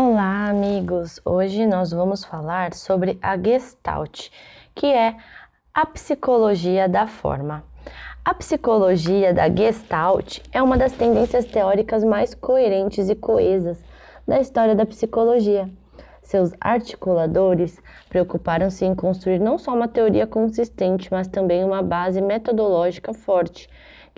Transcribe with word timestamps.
Olá, 0.00 0.48
amigos! 0.48 1.20
Hoje 1.24 1.66
nós 1.66 1.90
vamos 1.90 2.22
falar 2.22 2.72
sobre 2.72 3.18
a 3.20 3.36
Gestalt, 3.36 4.28
que 4.72 4.86
é 4.86 5.16
a 5.74 5.84
psicologia 5.84 6.88
da 6.88 7.08
forma. 7.08 7.64
A 8.24 8.32
psicologia 8.32 9.34
da 9.34 9.50
Gestalt 9.52 10.38
é 10.52 10.62
uma 10.62 10.78
das 10.78 10.92
tendências 10.92 11.46
teóricas 11.46 12.04
mais 12.04 12.32
coerentes 12.32 13.10
e 13.10 13.16
coesas 13.16 13.82
da 14.24 14.38
história 14.38 14.76
da 14.76 14.86
psicologia. 14.86 15.68
Seus 16.22 16.52
articuladores 16.60 17.76
preocuparam-se 18.08 18.84
em 18.84 18.94
construir 18.94 19.40
não 19.40 19.58
só 19.58 19.74
uma 19.74 19.88
teoria 19.88 20.28
consistente, 20.28 21.08
mas 21.10 21.26
também 21.26 21.64
uma 21.64 21.82
base 21.82 22.20
metodológica 22.20 23.12
forte 23.12 23.68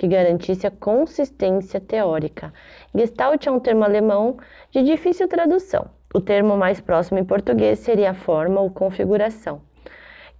que 0.01 0.09
garantisse 0.09 0.67
a 0.67 0.71
consistência 0.71 1.79
teórica. 1.79 2.55
Gestalt 2.93 3.47
é 3.47 3.51
um 3.51 3.61
termo 3.61 3.85
alemão 3.85 4.37
de 4.73 4.83
difícil 4.83 5.29
tradução. 5.29 5.91
O 6.13 6.21
termo 6.21 6.57
mais 6.57 6.81
próximo 6.81 7.21
em 7.21 7.25
português 7.25 7.79
seria 7.79 8.13
forma 8.13 8.61
ou 8.61 8.69
configuração, 8.69 9.61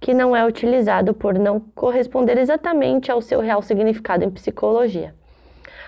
que 0.01 0.13
não 0.13 0.35
é 0.35 0.45
utilizado 0.45 1.13
por 1.13 1.39
não 1.39 1.61
corresponder 1.61 2.37
exatamente 2.37 3.09
ao 3.09 3.21
seu 3.21 3.39
real 3.39 3.61
significado 3.61 4.25
em 4.25 4.29
psicologia. 4.29 5.15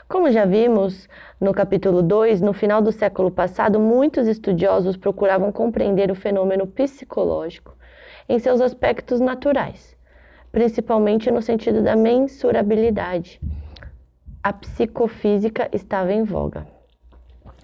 Como 0.08 0.32
já 0.32 0.46
vimos 0.46 1.10
no 1.40 1.54
capítulo 1.54 2.02
2, 2.02 2.40
no 2.40 2.54
final 2.54 2.82
do 2.82 2.94
século 2.94 3.30
passado, 3.30 3.78
muitos 3.78 4.26
estudiosos 4.26 4.96
procuravam 4.96 5.52
compreender 5.52 6.10
o 6.10 6.16
fenômeno 6.16 6.66
psicológico 6.66 7.76
em 8.30 8.40
seus 8.40 8.62
aspectos 8.62 9.20
naturais, 9.20 9.98
principalmente 10.50 11.30
no 11.30 11.42
sentido 11.42 11.82
da 11.82 11.94
mensurabilidade 11.94 13.42
a 14.44 14.52
psicofísica 14.52 15.70
estava 15.72 16.12
em 16.12 16.24
voga. 16.24 16.68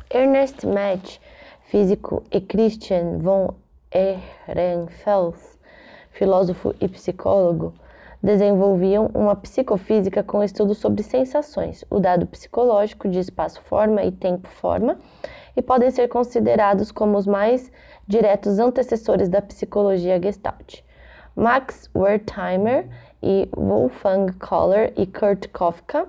Ernest 0.09 0.65
Mach, 0.65 1.19
físico, 1.65 2.23
e 2.31 2.39
Christian 2.39 3.17
von 3.17 3.53
Ehrenfels, 3.91 5.59
filósofo 6.11 6.73
e 6.80 6.88
psicólogo, 6.88 7.73
desenvolviam 8.23 9.11
uma 9.13 9.35
psicofísica 9.35 10.23
com 10.23 10.41
estudos 10.41 10.77
sobre 10.77 11.03
sensações, 11.03 11.83
o 11.89 12.00
dado 12.00 12.25
psicológico 12.25 13.09
de 13.09 13.19
espaço-forma 13.19 14.02
e 14.03 14.11
tempo-forma, 14.13 14.97
e 15.57 15.61
podem 15.61 15.91
ser 15.91 16.07
considerados 16.07 16.94
como 16.94 17.17
os 17.17 17.27
mais 17.27 17.69
diretos 18.07 18.57
antecessores 18.57 19.27
da 19.27 19.41
psicologia 19.41 20.22
Gestalt. 20.22 20.81
Max 21.35 21.89
Wertheimer 21.94 22.88
e 23.22 23.50
Wolfgang 23.55 24.31
Kohler 24.33 24.94
e 24.95 25.05
Kurt 25.05 25.47
Kofka 25.50 26.07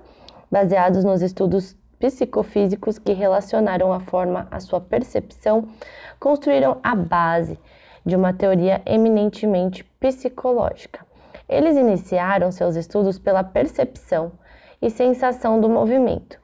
baseados 0.51 1.03
nos 1.03 1.21
estudos 1.21 1.77
psicofísicos 1.97 2.97
que 2.97 3.13
relacionaram 3.13 3.93
a 3.93 3.99
forma 3.99 4.47
à 4.51 4.59
sua 4.59 4.81
percepção, 4.81 5.67
construíram 6.19 6.79
a 6.83 6.95
base 6.95 7.57
de 8.05 8.15
uma 8.15 8.33
teoria 8.33 8.81
eminentemente 8.85 9.83
psicológica. 9.99 11.05
Eles 11.47 11.77
iniciaram 11.77 12.51
seus 12.51 12.75
estudos 12.75 13.19
pela 13.19 13.43
percepção 13.43 14.31
e 14.81 14.89
sensação 14.89 15.61
do 15.61 15.69
movimento. 15.69 16.40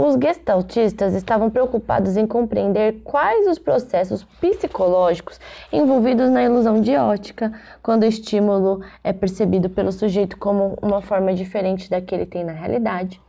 Os 0.00 0.14
gestaltistas 0.14 1.12
estavam 1.12 1.50
preocupados 1.50 2.16
em 2.16 2.24
compreender 2.24 3.00
quais 3.02 3.48
os 3.48 3.58
processos 3.58 4.22
psicológicos 4.40 5.40
envolvidos 5.72 6.30
na 6.30 6.44
ilusão 6.44 6.80
de 6.80 6.94
ótica, 6.94 7.52
quando 7.82 8.04
o 8.04 8.06
estímulo 8.06 8.80
é 9.02 9.12
percebido 9.12 9.68
pelo 9.68 9.90
sujeito 9.90 10.38
como 10.38 10.78
uma 10.80 11.02
forma 11.02 11.34
diferente 11.34 11.90
da 11.90 12.00
que 12.00 12.14
ele 12.14 12.26
tem 12.26 12.44
na 12.44 12.52
realidade. 12.52 13.20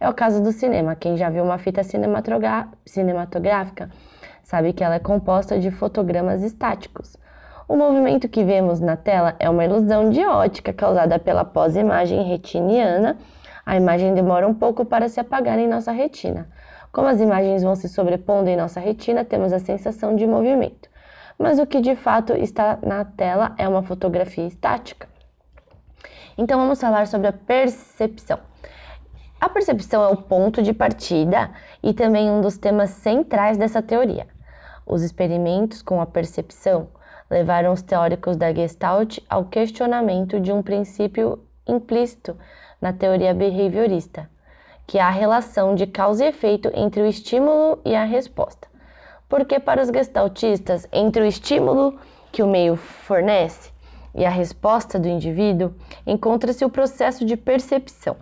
É 0.00 0.08
o 0.08 0.14
caso 0.14 0.42
do 0.42 0.52
cinema. 0.52 0.96
Quem 0.96 1.18
já 1.18 1.28
viu 1.28 1.44
uma 1.44 1.58
fita 1.58 1.82
cinematográfica 1.84 3.90
sabe 4.42 4.72
que 4.72 4.82
ela 4.82 4.94
é 4.94 4.98
composta 4.98 5.58
de 5.58 5.70
fotogramas 5.70 6.42
estáticos. 6.42 7.14
O 7.68 7.76
movimento 7.76 8.26
que 8.26 8.42
vemos 8.42 8.80
na 8.80 8.96
tela 8.96 9.36
é 9.38 9.50
uma 9.50 9.66
ilusão 9.66 10.08
de 10.08 10.24
ótica 10.24 10.72
causada 10.72 11.18
pela 11.18 11.44
pós-imagem 11.44 12.22
retiniana 12.22 13.18
a 13.66 13.76
imagem 13.76 14.14
demora 14.14 14.46
um 14.46 14.54
pouco 14.54 14.84
para 14.84 15.08
se 15.08 15.18
apagar 15.18 15.58
em 15.58 15.66
nossa 15.66 15.90
retina. 15.90 16.48
Como 16.92 17.08
as 17.08 17.20
imagens 17.20 17.64
vão 17.64 17.74
se 17.74 17.88
sobrepondo 17.88 18.48
em 18.48 18.56
nossa 18.56 18.78
retina, 18.78 19.24
temos 19.24 19.52
a 19.52 19.58
sensação 19.58 20.14
de 20.14 20.24
movimento. 20.24 20.88
Mas 21.36 21.58
o 21.58 21.66
que 21.66 21.80
de 21.80 21.96
fato 21.96 22.32
está 22.32 22.78
na 22.80 23.04
tela 23.04 23.56
é 23.58 23.66
uma 23.66 23.82
fotografia 23.82 24.46
estática. 24.46 25.08
Então 26.38 26.60
vamos 26.60 26.80
falar 26.80 27.08
sobre 27.08 27.26
a 27.26 27.32
percepção. 27.32 28.38
A 29.40 29.48
percepção 29.48 30.02
é 30.02 30.08
o 30.08 30.16
ponto 30.16 30.62
de 30.62 30.72
partida 30.72 31.50
e 31.82 31.92
também 31.92 32.30
um 32.30 32.40
dos 32.40 32.56
temas 32.56 32.90
centrais 32.90 33.58
dessa 33.58 33.82
teoria. 33.82 34.28
Os 34.86 35.02
experimentos 35.02 35.82
com 35.82 36.00
a 36.00 36.06
percepção 36.06 36.88
levaram 37.28 37.72
os 37.72 37.82
teóricos 37.82 38.36
da 38.36 38.54
Gestalt 38.54 39.18
ao 39.28 39.46
questionamento 39.46 40.38
de 40.38 40.52
um 40.52 40.62
princípio 40.62 41.40
implícito 41.66 42.36
na 42.80 42.92
teoria 42.92 43.34
behaviorista, 43.34 44.28
que 44.86 44.98
é 44.98 45.02
a 45.02 45.10
relação 45.10 45.74
de 45.74 45.86
causa 45.86 46.24
e 46.24 46.28
efeito 46.28 46.70
entre 46.74 47.02
o 47.02 47.06
estímulo 47.06 47.78
e 47.84 47.94
a 47.94 48.04
resposta. 48.04 48.68
Porque 49.28 49.58
para 49.58 49.82
os 49.82 49.88
gestaltistas, 49.88 50.86
entre 50.92 51.22
o 51.22 51.26
estímulo 51.26 51.98
que 52.30 52.42
o 52.42 52.46
meio 52.46 52.76
fornece 52.76 53.70
e 54.14 54.24
a 54.24 54.30
resposta 54.30 54.98
do 54.98 55.08
indivíduo, 55.08 55.74
encontra-se 56.06 56.64
o 56.64 56.70
processo 56.70 57.24
de 57.24 57.36
percepção. 57.36 58.16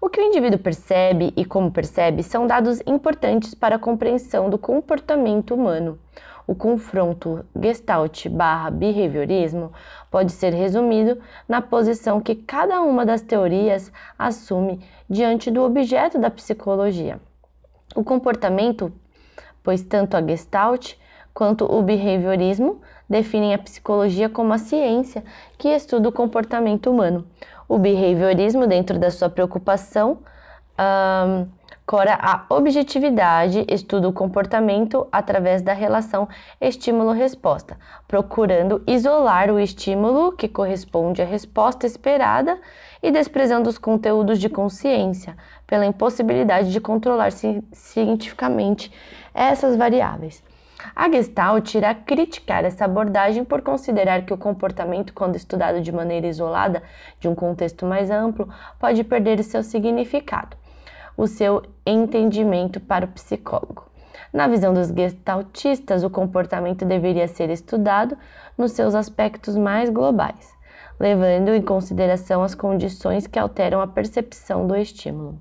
O 0.00 0.08
que 0.08 0.20
o 0.20 0.24
indivíduo 0.24 0.58
percebe 0.58 1.32
e 1.36 1.44
como 1.44 1.70
percebe 1.70 2.24
são 2.24 2.44
dados 2.44 2.80
importantes 2.86 3.54
para 3.54 3.76
a 3.76 3.78
compreensão 3.78 4.50
do 4.50 4.58
comportamento 4.58 5.54
humano. 5.54 5.96
O 6.46 6.54
confronto 6.54 7.44
Gestalt 7.60 8.28
barra 8.28 8.70
behaviorismo 8.70 9.72
pode 10.10 10.32
ser 10.32 10.52
resumido 10.52 11.20
na 11.48 11.62
posição 11.62 12.20
que 12.20 12.34
cada 12.34 12.80
uma 12.82 13.06
das 13.06 13.22
teorias 13.22 13.92
assume 14.18 14.80
diante 15.08 15.50
do 15.50 15.62
objeto 15.62 16.18
da 16.18 16.30
psicologia. 16.30 17.20
O 17.94 18.02
comportamento, 18.02 18.92
pois 19.62 19.82
tanto 19.82 20.16
a 20.16 20.22
Gestalt 20.22 20.94
quanto 21.32 21.64
o 21.64 21.82
behaviorismo 21.82 22.80
definem 23.08 23.54
a 23.54 23.58
psicologia 23.58 24.28
como 24.28 24.52
a 24.52 24.58
ciência 24.58 25.24
que 25.58 25.68
estuda 25.68 26.08
o 26.08 26.12
comportamento 26.12 26.90
humano. 26.90 27.26
O 27.68 27.78
behaviorismo, 27.78 28.66
dentro 28.66 28.98
da 28.98 29.10
sua 29.10 29.30
preocupação, 29.30 30.18
um, 30.78 31.46
Cora 31.84 32.16
a 32.22 32.46
objetividade, 32.48 33.66
estuda 33.68 34.08
o 34.08 34.12
comportamento 34.12 35.06
através 35.10 35.62
da 35.62 35.72
relação 35.72 36.28
estímulo-resposta, 36.60 37.76
procurando 38.06 38.82
isolar 38.86 39.50
o 39.50 39.58
estímulo 39.58 40.30
que 40.30 40.48
corresponde 40.48 41.20
à 41.20 41.24
resposta 41.24 41.84
esperada 41.84 42.56
e 43.02 43.10
desprezando 43.10 43.68
os 43.68 43.78
conteúdos 43.78 44.38
de 44.38 44.48
consciência 44.48 45.36
pela 45.66 45.84
impossibilidade 45.84 46.70
de 46.70 46.80
controlar 46.80 47.32
cientificamente 47.72 48.92
essas 49.34 49.76
variáveis. 49.76 50.42
A 50.94 51.10
Gestalt 51.10 51.74
irá 51.74 51.94
criticar 51.94 52.64
essa 52.64 52.84
abordagem 52.84 53.44
por 53.44 53.60
considerar 53.60 54.24
que 54.24 54.32
o 54.32 54.38
comportamento, 54.38 55.12
quando 55.12 55.34
estudado 55.34 55.80
de 55.80 55.90
maneira 55.90 56.28
isolada 56.28 56.80
de 57.18 57.28
um 57.28 57.34
contexto 57.34 57.84
mais 57.84 58.08
amplo, 58.08 58.48
pode 58.78 59.02
perder 59.02 59.42
seu 59.42 59.64
significado 59.64 60.61
o 61.16 61.26
seu 61.26 61.62
entendimento 61.86 62.80
para 62.80 63.04
o 63.04 63.08
psicólogo. 63.08 63.90
Na 64.32 64.48
visão 64.48 64.72
dos 64.72 64.88
gestaltistas, 64.88 66.02
o 66.02 66.10
comportamento 66.10 66.84
deveria 66.84 67.28
ser 67.28 67.50
estudado 67.50 68.16
nos 68.56 68.72
seus 68.72 68.94
aspectos 68.94 69.56
mais 69.56 69.90
globais, 69.90 70.54
levando 70.98 71.50
em 71.50 71.60
consideração 71.60 72.42
as 72.42 72.54
condições 72.54 73.26
que 73.26 73.38
alteram 73.38 73.80
a 73.80 73.86
percepção 73.86 74.66
do 74.66 74.74
estímulo. 74.74 75.38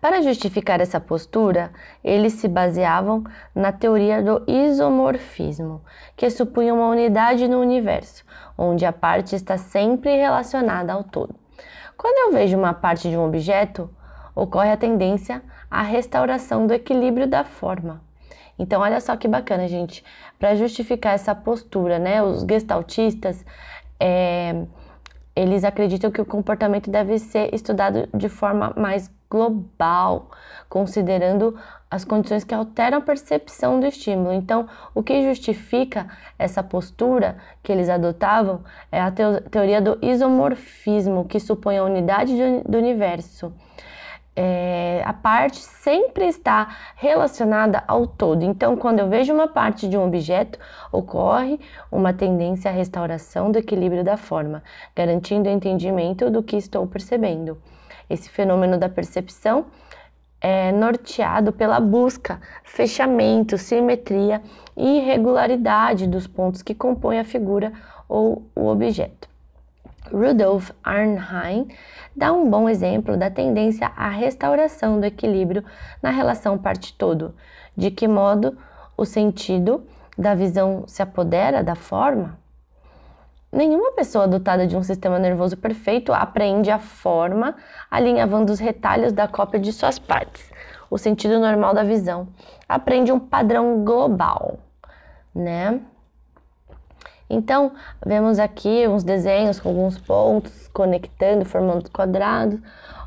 Para 0.00 0.22
justificar 0.22 0.80
essa 0.80 0.98
postura, 0.98 1.70
eles 2.02 2.34
se 2.34 2.48
baseavam 2.48 3.22
na 3.54 3.70
teoria 3.70 4.22
do 4.22 4.42
isomorfismo, 4.46 5.82
que 6.16 6.30
supunha 6.30 6.72
uma 6.72 6.88
unidade 6.88 7.46
no 7.46 7.60
universo, 7.60 8.24
onde 8.56 8.86
a 8.86 8.92
parte 8.92 9.34
está 9.34 9.58
sempre 9.58 10.16
relacionada 10.16 10.94
ao 10.94 11.04
todo. 11.04 11.34
Quando 11.98 12.28
eu 12.28 12.32
vejo 12.32 12.56
uma 12.56 12.72
parte 12.72 13.10
de 13.10 13.16
um 13.16 13.26
objeto, 13.26 13.90
ocorre 14.40 14.70
a 14.70 14.76
tendência 14.76 15.42
à 15.70 15.82
restauração 15.82 16.66
do 16.66 16.72
equilíbrio 16.72 17.26
da 17.26 17.44
forma. 17.44 18.00
Então, 18.58 18.80
olha 18.80 19.00
só 19.00 19.14
que 19.16 19.28
bacana, 19.28 19.68
gente. 19.68 20.02
Para 20.38 20.54
justificar 20.54 21.14
essa 21.14 21.34
postura, 21.34 21.98
né? 21.98 22.22
Os 22.22 22.42
gestaltistas, 22.42 23.44
é, 23.98 24.64
eles 25.36 25.62
acreditam 25.62 26.10
que 26.10 26.20
o 26.20 26.24
comportamento 26.24 26.90
deve 26.90 27.18
ser 27.18 27.54
estudado 27.54 28.08
de 28.14 28.28
forma 28.28 28.72
mais 28.76 29.10
global, 29.30 30.30
considerando 30.68 31.56
as 31.90 32.04
condições 32.04 32.42
que 32.42 32.54
alteram 32.54 32.98
a 32.98 33.02
percepção 33.02 33.78
do 33.78 33.86
estímulo. 33.86 34.32
Então, 34.32 34.68
o 34.94 35.02
que 35.02 35.22
justifica 35.22 36.08
essa 36.38 36.62
postura 36.62 37.36
que 37.62 37.70
eles 37.70 37.88
adotavam 37.88 38.62
é 38.90 39.00
a 39.00 39.10
teoria 39.50 39.80
do 39.80 39.98
isomorfismo, 40.00 41.26
que 41.26 41.38
supõe 41.38 41.78
a 41.78 41.84
unidade 41.84 42.34
do 42.66 42.78
universo 42.78 43.52
é, 44.42 45.02
a 45.04 45.12
parte 45.12 45.58
sempre 45.58 46.24
está 46.24 46.74
relacionada 46.96 47.84
ao 47.86 48.06
todo. 48.06 48.42
Então, 48.42 48.74
quando 48.74 49.00
eu 49.00 49.06
vejo 49.06 49.34
uma 49.34 49.46
parte 49.46 49.86
de 49.86 49.98
um 49.98 50.06
objeto, 50.06 50.58
ocorre 50.90 51.60
uma 51.92 52.14
tendência 52.14 52.70
à 52.70 52.72
restauração 52.72 53.52
do 53.52 53.58
equilíbrio 53.58 54.02
da 54.02 54.16
forma, 54.16 54.62
garantindo 54.96 55.46
o 55.46 55.52
entendimento 55.52 56.30
do 56.30 56.42
que 56.42 56.56
estou 56.56 56.86
percebendo. 56.86 57.60
Esse 58.08 58.30
fenômeno 58.30 58.78
da 58.78 58.88
percepção 58.88 59.66
é 60.40 60.72
norteado 60.72 61.52
pela 61.52 61.78
busca, 61.78 62.40
fechamento, 62.64 63.58
simetria 63.58 64.40
e 64.74 65.00
regularidade 65.00 66.06
dos 66.06 66.26
pontos 66.26 66.62
que 66.62 66.74
compõem 66.74 67.18
a 67.18 67.24
figura 67.24 67.74
ou 68.08 68.50
o 68.56 68.68
objeto. 68.68 69.29
Rudolf 70.12 70.70
Arnheim 70.82 71.68
dá 72.14 72.32
um 72.32 72.48
bom 72.50 72.68
exemplo 72.68 73.16
da 73.16 73.30
tendência 73.30 73.90
à 73.96 74.08
restauração 74.08 75.00
do 75.00 75.06
equilíbrio 75.06 75.64
na 76.02 76.10
relação 76.10 76.58
parte-todo, 76.58 77.34
de 77.76 77.90
que 77.90 78.06
modo 78.06 78.56
o 78.96 79.04
sentido 79.04 79.82
da 80.16 80.34
visão 80.34 80.84
se 80.86 81.02
apodera 81.02 81.62
da 81.62 81.74
forma. 81.74 82.38
Nenhuma 83.52 83.92
pessoa 83.92 84.28
dotada 84.28 84.66
de 84.66 84.76
um 84.76 84.82
sistema 84.82 85.18
nervoso 85.18 85.56
perfeito 85.56 86.12
apreende 86.12 86.70
a 86.70 86.78
forma 86.78 87.56
alinhavando 87.90 88.52
os 88.52 88.60
retalhos 88.60 89.12
da 89.12 89.26
cópia 89.26 89.58
de 89.58 89.72
suas 89.72 89.98
partes, 89.98 90.52
o 90.88 90.96
sentido 90.96 91.40
normal 91.40 91.74
da 91.74 91.82
visão. 91.82 92.28
Aprende 92.68 93.10
um 93.10 93.18
padrão 93.18 93.84
global, 93.84 94.58
né? 95.34 95.80
Então, 97.30 97.70
vemos 98.04 98.40
aqui 98.40 98.88
uns 98.88 99.04
desenhos 99.04 99.60
com 99.60 99.68
alguns 99.68 99.96
pontos 99.98 100.66
conectando, 100.68 101.44
formando 101.44 101.88
quadrados. 101.90 102.58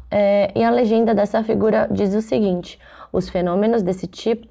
É, 0.09 0.51
e 0.55 0.63
a 0.63 0.69
legenda 0.69 1.13
dessa 1.13 1.43
figura 1.43 1.89
diz 1.91 2.15
o 2.15 2.21
seguinte: 2.21 2.79
os 3.11 3.27
fenômenos 3.27 3.83
desse 3.83 4.07
tipo 4.07 4.47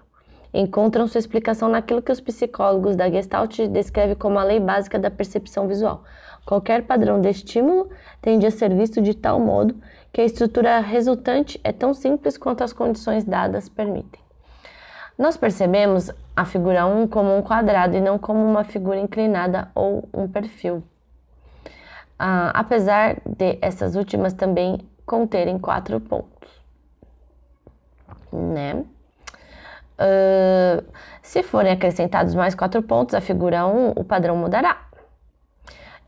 encontram 0.53 1.09
sua 1.09 1.19
explicação 1.19 1.69
naquilo 1.69 2.03
que 2.03 2.13
os 2.13 2.21
psicólogos 2.21 2.95
da 2.95 3.11
Gestalt 3.11 3.59
descrevem 3.69 4.15
como 4.15 4.39
a 4.39 4.45
lei 4.45 4.61
básica 4.61 4.99
da 4.99 5.11
percepção 5.11 5.67
visual. 5.67 6.05
Qualquer 6.45 6.83
padrão 6.83 7.21
de 7.21 7.31
estímulo 7.31 7.89
tende 8.21 8.45
a 8.45 8.51
ser 8.51 8.75
visto 8.75 9.01
de 9.01 9.15
tal 9.15 9.41
modo 9.41 9.75
que 10.13 10.21
a 10.21 10.25
estrutura 10.25 10.81
resultante 10.81 11.59
é 11.65 11.73
tão 11.73 11.95
simples 11.95 12.37
quanto 12.37 12.63
as 12.63 12.73
condições 12.73 13.25
dadas 13.25 13.69
permitem. 13.69 14.22
Nós 15.19 15.37
percebemos 15.37 16.11
a 16.35 16.45
figura 16.45 16.87
1 16.87 17.07
como 17.09 17.37
um 17.37 17.43
quadrado 17.43 17.97
e 17.97 18.01
não 18.01 18.19
como 18.19 18.45
uma 18.45 18.65
figura 18.65 18.99
inclinada 18.99 19.71
ou 19.75 20.09
um 20.13 20.27
perfil. 20.27 20.83
Ah, 22.19 22.51
apesar 22.55 23.17
de 23.27 23.59
essas 23.61 23.95
últimas 23.95 24.33
também 24.33 24.79
conterem 25.05 25.59
quatro 25.59 26.01
pontos. 26.01 26.51
Né? 28.33 28.85
Uh, 29.99 30.83
se 31.21 31.43
forem 31.43 31.73
acrescentados 31.73 32.35
mais 32.35 32.55
quatro 32.55 32.83
pontos 32.83 33.15
à 33.15 33.21
figura 33.21 33.67
1, 33.67 33.91
o 33.91 34.05
padrão 34.05 34.37
mudará. 34.37 34.87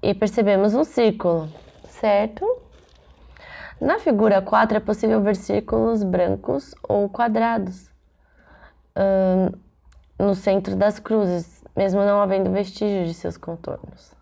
E 0.03 0.15
percebemos 0.15 0.75
um 0.75 0.85
círculo, 0.85 1.49
certo? 1.89 2.47
Na 3.81 3.99
figura 3.99 4.41
4 4.41 4.79
é 4.79 4.81
possível 4.81 5.21
ver 5.21 5.37
círculos 5.37 6.03
brancos 6.03 6.75
ou 6.89 7.09
quadrados 7.09 7.94
uh, 8.97 9.57
no 10.19 10.35
centro 10.35 10.77
das 10.77 10.99
cruzes, 10.99 11.63
mesmo 11.77 12.05
não 12.05 12.21
havendo 12.21 12.51
vestígios 12.51 13.09
de 13.09 13.15
seus 13.15 13.37
contornos. 13.37 14.13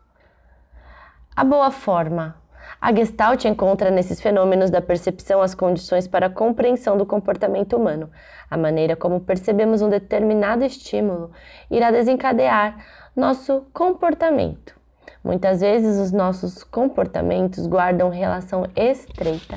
A 1.35 1.45
boa 1.45 1.71
forma. 1.71 2.37
A 2.81 2.93
Gestalt 2.95 3.45
encontra 3.45 3.91
nesses 3.91 4.21
fenômenos 4.21 4.71
da 4.71 4.81
percepção 4.81 5.41
as 5.41 5.55
condições 5.55 6.09
para 6.09 6.27
a 6.27 6.31
compreensão 6.31 6.97
do 6.97 7.07
comportamento 7.07 7.77
humano. 7.77 8.11
A 8.51 8.57
maneira 8.57 8.97
como 8.97 9.21
percebemos 9.21 9.83
um 9.83 9.89
determinado 9.89 10.65
estímulo 10.65 11.31
irá 11.71 11.91
desencadear 11.91 12.77
nosso 13.15 13.67
comportamento. 13.73 14.75
Muitas 15.23 15.61
vezes 15.61 15.99
os 15.99 16.11
nossos 16.11 16.65
comportamentos 16.65 17.67
guardam 17.67 18.11
relação 18.11 18.67
estreita 18.75 19.57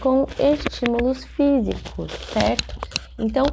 com 0.00 0.26
estímulos 0.38 1.24
físicos, 1.24 2.12
certo? 2.32 2.78
Então, 3.18 3.44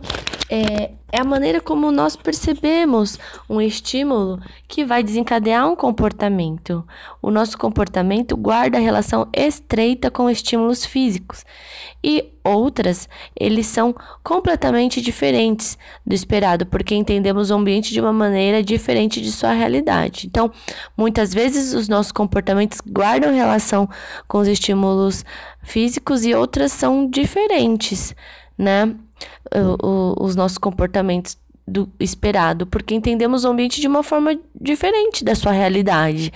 é, 0.50 0.92
é 1.12 1.22
a 1.22 1.24
maneira 1.24 1.62
como 1.62 1.92
nós 1.92 2.16
percebemos 2.16 3.20
um 3.48 3.62
estímulo 3.62 4.40
que 4.68 4.84
vai 4.84 5.04
desencadear 5.04 5.70
um 5.70 5.76
comportamento. 5.76 6.84
O 7.22 7.30
nosso 7.30 7.58
comportamento 7.58 8.36
guarda 8.36 8.80
relação 8.80 9.28
estreita 9.32 10.10
com 10.10 10.30
estímulos 10.30 10.86
físicos 10.86 11.46
e 12.04 12.34
outras, 12.44 13.08
eles 13.40 13.68
são 13.68 13.94
completamente 14.24 15.02
diferentes 15.02 15.78
do 16.06 16.16
esperado, 16.16 16.66
porque 16.66 16.96
entendemos 16.96 17.52
o 17.52 17.56
ambiente 17.56 17.94
de 17.94 18.02
uma 18.02 18.14
maneira 18.14 18.64
diferente 18.64 19.22
de 19.22 19.32
sua 19.32 19.52
realidade. 19.52 20.26
Então, 20.26 20.52
muitas 20.98 21.34
vezes 21.34 21.74
os 21.74 21.88
nossos 21.88 22.12
comportamentos 22.12 22.80
guardam 22.82 23.34
relação 23.34 23.88
com 24.28 24.40
os 24.40 24.48
estímulos 24.48 25.24
físicos 25.62 26.26
e 26.26 26.34
outras 26.34 26.72
são 26.72 27.08
diferentes, 27.08 28.16
né? 28.58 28.96
O, 29.82 30.16
os 30.24 30.36
nossos 30.36 30.58
comportamentos 30.58 31.38
do 31.70 31.90
esperado, 32.00 32.66
porque 32.66 32.96
entendemos 32.96 33.46
o 33.46 33.50
ambiente 33.50 33.80
de 33.80 33.88
uma 33.88 34.02
forma 34.02 34.38
diferente 34.60 35.24
da 35.24 35.36
sua 35.36 35.52
realidade. 35.52 36.34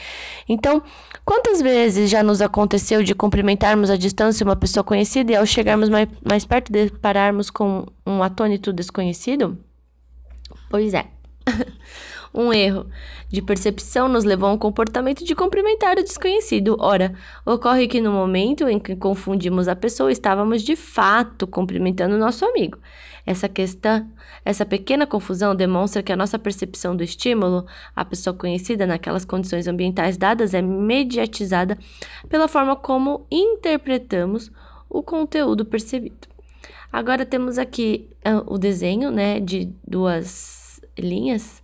Então, 0.47 0.81
quantas 1.25 1.61
vezes 1.61 2.09
já 2.09 2.21
nos 2.21 2.41
aconteceu 2.41 3.03
de 3.03 3.15
cumprimentarmos 3.15 3.89
à 3.89 3.97
distância 3.97 4.45
uma 4.45 4.55
pessoa 4.55 4.83
conhecida 4.83 5.31
e 5.31 5.35
ao 5.35 5.45
chegarmos 5.45 5.89
mais, 5.89 6.07
mais 6.23 6.45
perto 6.45 6.71
depararmos 6.71 7.49
com 7.49 7.85
um 8.05 8.21
atônito 8.21 8.71
desconhecido? 8.71 9.57
Pois 10.69 10.93
é. 10.93 11.07
Um 12.33 12.51
erro 12.51 12.87
de 13.29 13.43
percepção 13.43 14.07
nos 14.07 14.23
levou 14.23 14.49
a 14.49 14.53
um 14.53 14.57
comportamento 14.57 15.23
de 15.23 15.35
cumprimentar 15.35 15.97
o 15.99 16.03
desconhecido. 16.03 16.75
Ora, 16.79 17.13
ocorre 17.45 17.87
que 17.87 18.01
no 18.01 18.11
momento 18.11 18.67
em 18.67 18.79
que 18.79 18.95
confundimos 18.95 19.67
a 19.67 19.75
pessoa, 19.75 20.11
estávamos 20.11 20.63
de 20.63 20.75
fato 20.75 21.45
cumprimentando 21.45 22.15
o 22.15 22.19
nosso 22.19 22.43
amigo. 22.43 22.79
Essa 23.25 23.47
questão, 23.47 24.09
essa 24.43 24.65
pequena 24.65 25.05
confusão 25.05 25.55
demonstra 25.55 26.01
que 26.01 26.11
a 26.11 26.15
nossa 26.15 26.39
percepção 26.39 26.95
do 26.95 27.03
estímulo, 27.03 27.65
a 27.95 28.03
pessoa 28.03 28.35
conhecida 28.35 28.85
naquelas 28.87 29.23
condições 29.23 29.67
ambientais 29.67 30.17
dadas, 30.17 30.53
é 30.53 30.61
mediatizada 30.61 31.77
pela 32.27 32.47
forma 32.47 32.75
como 32.75 33.25
interpretamos 33.31 34.51
o 34.89 35.01
conteúdo 35.01 35.63
percebido. 35.63 36.27
Agora 36.91 37.25
temos 37.25 37.57
aqui 37.57 38.09
uh, 38.25 38.53
o 38.53 38.57
desenho, 38.57 39.09
né, 39.09 39.39
de 39.39 39.71
duas 39.87 40.81
linhas 40.97 41.62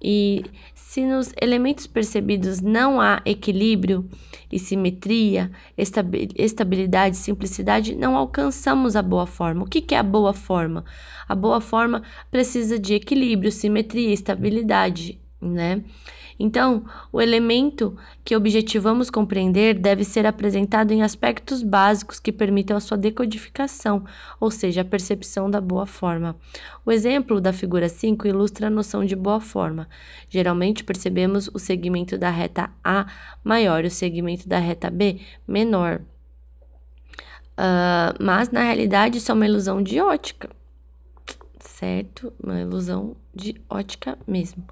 e 0.00 0.44
se 0.74 1.04
nos 1.04 1.32
elementos 1.40 1.86
percebidos 1.86 2.60
não 2.60 3.00
há 3.00 3.20
equilíbrio 3.24 4.08
e 4.50 4.58
simetria, 4.58 5.50
estabilidade, 5.76 7.16
simplicidade, 7.16 7.94
não 7.94 8.16
alcançamos 8.16 8.94
a 8.96 9.02
boa 9.02 9.26
forma. 9.26 9.64
O 9.64 9.66
que 9.66 9.94
é 9.94 9.98
a 9.98 10.02
boa 10.02 10.32
forma? 10.32 10.84
A 11.28 11.34
boa 11.34 11.60
forma 11.60 12.02
precisa 12.30 12.78
de 12.78 12.94
equilíbrio, 12.94 13.50
simetria, 13.50 14.12
estabilidade, 14.12 15.20
né? 15.40 15.82
Então, 16.38 16.84
o 17.10 17.20
elemento 17.20 17.96
que 18.24 18.36
objetivamos 18.36 19.08
compreender 19.08 19.78
deve 19.78 20.04
ser 20.04 20.26
apresentado 20.26 20.92
em 20.92 21.02
aspectos 21.02 21.62
básicos 21.62 22.20
que 22.20 22.30
permitam 22.30 22.76
a 22.76 22.80
sua 22.80 22.96
decodificação, 22.96 24.04
ou 24.38 24.50
seja, 24.50 24.82
a 24.82 24.84
percepção 24.84 25.50
da 25.50 25.60
boa 25.60 25.86
forma. 25.86 26.36
O 26.84 26.92
exemplo 26.92 27.40
da 27.40 27.52
figura 27.52 27.88
5 27.88 28.26
ilustra 28.26 28.66
a 28.66 28.70
noção 28.70 29.04
de 29.04 29.16
boa 29.16 29.40
forma. 29.40 29.88
Geralmente 30.28 30.84
percebemos 30.84 31.48
o 31.54 31.58
segmento 31.58 32.18
da 32.18 32.30
reta 32.30 32.70
A 32.84 33.06
maior 33.42 33.84
e 33.84 33.88
o 33.88 33.90
segmento 33.90 34.46
da 34.46 34.58
reta 34.58 34.90
B 34.90 35.20
menor. 35.48 36.02
Uh, 37.58 38.12
mas 38.20 38.50
na 38.50 38.62
realidade 38.62 39.16
isso 39.16 39.30
é 39.32 39.34
uma 39.34 39.46
ilusão 39.46 39.82
de 39.82 39.98
ótica, 39.98 40.50
certo? 41.58 42.30
Uma 42.42 42.60
ilusão 42.60 43.16
de 43.34 43.58
ótica 43.70 44.18
mesmo 44.26 44.66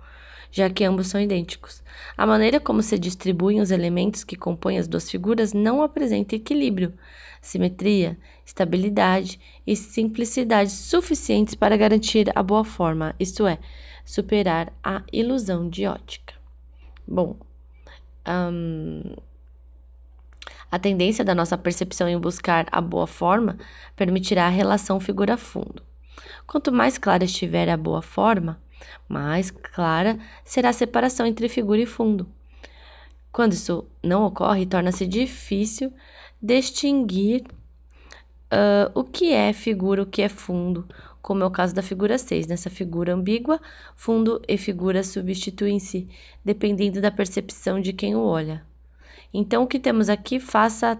já 0.54 0.70
que 0.70 0.84
ambos 0.84 1.08
são 1.08 1.20
idênticos. 1.20 1.82
A 2.16 2.24
maneira 2.24 2.60
como 2.60 2.80
se 2.80 2.96
distribuem 2.96 3.60
os 3.60 3.72
elementos 3.72 4.22
que 4.22 4.36
compõem 4.36 4.78
as 4.78 4.86
duas 4.86 5.10
figuras 5.10 5.52
não 5.52 5.82
apresenta 5.82 6.36
equilíbrio, 6.36 6.94
simetria, 7.42 8.16
estabilidade 8.46 9.40
e 9.66 9.74
simplicidade 9.74 10.70
suficientes 10.70 11.56
para 11.56 11.76
garantir 11.76 12.30
a 12.36 12.42
boa 12.42 12.64
forma, 12.64 13.16
isto 13.18 13.48
é, 13.48 13.58
superar 14.04 14.72
a 14.82 15.02
ilusão 15.12 15.68
de 15.68 15.86
ótica. 15.86 16.34
Bom, 17.06 17.36
a 20.70 20.78
tendência 20.78 21.24
da 21.24 21.34
nossa 21.34 21.58
percepção 21.58 22.08
em 22.08 22.16
buscar 22.16 22.68
a 22.70 22.80
boa 22.80 23.08
forma 23.08 23.58
permitirá 23.96 24.46
a 24.46 24.50
relação 24.50 25.00
figura-fundo. 25.00 25.82
Quanto 26.46 26.70
mais 26.70 26.96
clara 26.96 27.24
estiver 27.24 27.68
a 27.68 27.76
boa 27.76 28.00
forma, 28.00 28.62
mais 29.08 29.50
clara 29.50 30.18
será 30.44 30.70
a 30.70 30.72
separação 30.72 31.26
entre 31.26 31.48
figura 31.48 31.80
e 31.80 31.86
fundo. 31.86 32.26
Quando 33.32 33.52
isso 33.52 33.86
não 34.02 34.24
ocorre, 34.24 34.64
torna-se 34.64 35.06
difícil 35.06 35.92
distinguir 36.40 37.42
uh, 38.52 38.90
o 38.94 39.02
que 39.02 39.32
é 39.32 39.52
figura, 39.52 40.02
o 40.02 40.06
que 40.06 40.22
é 40.22 40.28
fundo, 40.28 40.86
como 41.20 41.42
é 41.42 41.46
o 41.46 41.50
caso 41.50 41.74
da 41.74 41.82
figura 41.82 42.18
6. 42.18 42.46
Nessa 42.46 42.70
figura 42.70 43.14
ambígua, 43.14 43.60
fundo 43.96 44.40
e 44.46 44.56
figura 44.56 45.02
substituem-se, 45.02 46.08
dependendo 46.44 47.00
da 47.00 47.10
percepção 47.10 47.80
de 47.80 47.92
quem 47.92 48.14
o 48.14 48.22
olha. 48.22 48.64
Então, 49.32 49.64
o 49.64 49.66
que 49.66 49.80
temos 49.80 50.08
aqui, 50.08 50.38
faça 50.38 50.96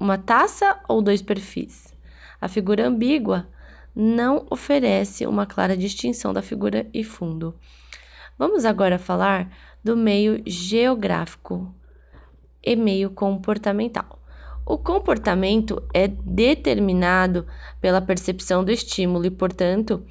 uma 0.00 0.16
taça 0.16 0.80
ou 0.88 1.02
dois 1.02 1.20
perfis. 1.20 1.92
A 2.40 2.48
figura 2.48 2.86
ambígua 2.86 3.48
não 4.00 4.46
oferece 4.48 5.26
uma 5.26 5.44
clara 5.44 5.76
distinção 5.76 6.32
da 6.32 6.40
figura 6.40 6.86
e 6.94 7.02
fundo. 7.02 7.52
Vamos 8.38 8.64
agora 8.64 8.96
falar 8.96 9.50
do 9.82 9.96
meio 9.96 10.40
geográfico 10.46 11.74
e 12.62 12.76
meio 12.76 13.10
comportamental. 13.10 14.22
O 14.64 14.78
comportamento 14.78 15.82
é 15.92 16.06
determinado 16.06 17.44
pela 17.80 18.00
percepção 18.00 18.62
do 18.62 18.70
estímulo 18.70 19.26
e, 19.26 19.30
portanto, 19.30 20.04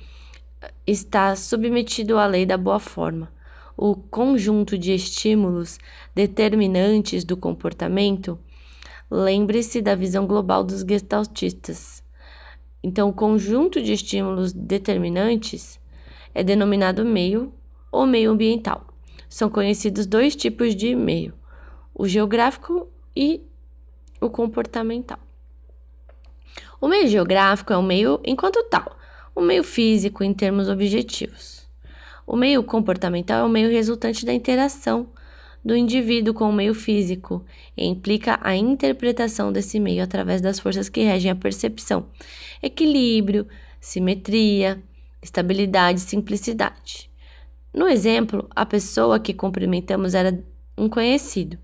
está 0.86 1.34
submetido 1.38 2.18
à 2.18 2.26
lei 2.26 2.46
da 2.46 2.58
boa 2.58 2.82
forma. 2.82 3.32
O 3.78 3.96
conjunto 3.96 4.78
de 4.78 4.94
estímulos 4.94 5.80
determinantes 6.14 7.24
do 7.24 7.38
comportamento, 7.38 8.38
lembre-se 9.10 9.82
da 9.82 9.96
visão 9.96 10.28
global 10.28 10.62
dos 10.62 10.82
gestaltistas. 10.82 12.06
Então, 12.84 13.10
o 13.10 13.14
conjunto 13.14 13.82
de 13.82 13.94
estímulos 13.94 14.54
determinantes 14.54 15.80
é 16.34 16.44
denominado 16.44 17.04
meio 17.04 17.54
ou 17.92 18.06
meio 18.06 18.32
ambiental. 18.32 18.86
São 19.28 19.50
conhecidos 19.50 20.06
dois 20.06 20.36
tipos 20.36 20.76
de 20.76 20.96
meio: 20.96 21.34
o 21.94 22.08
geográfico 22.08 22.88
e 23.16 23.42
o 24.22 24.30
comportamental. 24.30 25.20
O 26.80 26.88
meio 26.88 27.08
geográfico 27.08 27.74
é 27.74 27.78
o 27.78 27.84
meio 27.84 28.20
enquanto 28.24 28.64
tal, 28.66 28.96
o 29.36 29.42
meio 29.42 29.64
físico 29.64 30.24
em 30.24 30.34
termos 30.34 30.70
objetivos. 30.70 31.68
O 32.26 32.36
meio 32.36 32.64
comportamental 32.64 33.40
é 33.40 33.44
o 33.44 33.50
meio 33.50 33.70
resultante 33.70 34.26
da 34.26 34.34
interação 34.34 35.10
do 35.68 35.76
indivíduo 35.76 36.34
com 36.34 36.50
o 36.50 36.54
meio 36.54 36.74
físico 36.74 37.44
e 37.76 37.86
implica 37.86 38.40
a 38.42 38.56
interpretação 38.56 39.52
desse 39.52 39.82
meio 39.82 40.02
através 40.02 40.40
das 40.40 40.62
forças 40.62 40.88
que 40.88 41.04
regem 41.04 41.30
a 41.30 41.36
percepção, 41.36 42.06
equilíbrio, 42.64 43.46
simetria, 43.82 44.82
estabilidade 45.22 46.00
simplicidade. 46.00 47.12
No 47.74 47.86
exemplo, 47.86 48.48
a 48.56 48.66
pessoa 48.66 49.20
que 49.20 49.34
cumprimentamos 49.34 50.14
era 50.14 50.42
um 50.78 50.88
conhecido. 50.88 51.58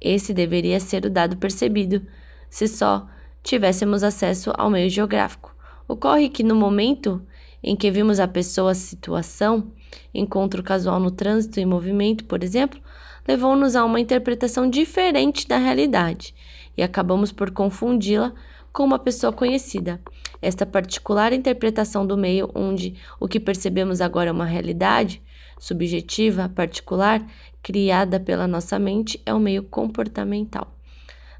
Esse 0.00 0.32
deveria 0.32 0.78
ser 0.78 1.04
o 1.04 1.10
dado 1.10 1.36
percebido, 1.36 2.06
se 2.48 2.68
só 2.68 3.08
tivéssemos 3.42 4.04
acesso 4.04 4.52
ao 4.56 4.70
meio 4.70 4.88
geográfico. 4.88 5.52
Ocorre 5.88 6.28
que 6.28 6.44
no 6.44 6.54
momento 6.54 7.20
em 7.60 7.74
que 7.74 7.90
vimos 7.90 8.20
a 8.20 8.28
pessoa, 8.28 8.72
situação, 8.72 9.72
encontro 10.14 10.62
casual 10.62 11.00
no 11.00 11.10
trânsito 11.10 11.58
e 11.58 11.66
movimento, 11.66 12.24
por 12.24 12.44
exemplo, 12.44 12.80
levou-nos 13.26 13.74
a 13.76 13.84
uma 13.84 14.00
interpretação 14.00 14.68
diferente 14.68 15.46
da 15.46 15.58
realidade 15.58 16.34
e 16.76 16.82
acabamos 16.82 17.32
por 17.32 17.50
confundi-la 17.50 18.32
com 18.72 18.84
uma 18.84 18.98
pessoa 18.98 19.32
conhecida. 19.32 20.00
Esta 20.40 20.66
particular 20.66 21.32
interpretação 21.32 22.06
do 22.06 22.16
meio, 22.16 22.50
onde 22.54 22.94
o 23.18 23.26
que 23.26 23.40
percebemos 23.40 24.00
agora 24.00 24.28
é 24.28 24.32
uma 24.32 24.44
realidade 24.44 25.22
subjetiva, 25.58 26.48
particular, 26.48 27.26
criada 27.62 28.20
pela 28.20 28.46
nossa 28.46 28.78
mente 28.78 29.20
é 29.24 29.32
o 29.32 29.40
meio 29.40 29.62
comportamental. 29.62 30.74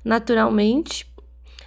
Naturalmente, 0.02 1.06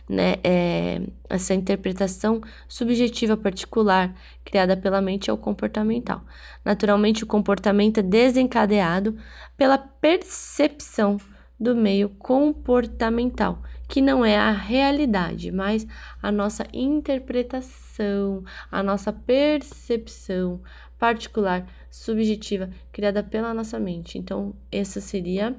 né, 0.10 0.38
é, 0.44 1.02
essa 1.30 1.54
interpretação 1.54 2.42
subjetiva 2.68 3.38
particular 3.38 4.16
criada 4.44 4.76
pela 4.76 5.00
mente 5.00 5.30
é 5.30 5.34
o 5.34 5.38
comportamental. 5.38 6.24
Naturalmente, 6.66 7.24
o 7.24 7.28
comportamento 7.28 8.00
é 8.00 8.04
desencadeado 8.04 9.16
pela 9.56 9.78
percepção 9.78 11.18
do 11.60 11.76
meio 11.76 12.10
comportamental, 12.10 13.62
que 13.88 14.02
não 14.02 14.26
é 14.26 14.36
a 14.36 14.52
realidade, 14.52 15.52
mas 15.52 15.86
a 16.22 16.32
nossa 16.32 16.66
interpretação, 16.74 18.44
a 18.72 18.82
nossa 18.82 19.14
percepção 19.14 20.62
particular 20.98 21.68
subjetiva 21.92 22.70
criada 22.92 23.22
pela 23.22 23.54
nossa 23.54 23.80
mente. 23.80 24.18
Então, 24.18 24.56
essa 24.72 25.00
seria 25.00 25.56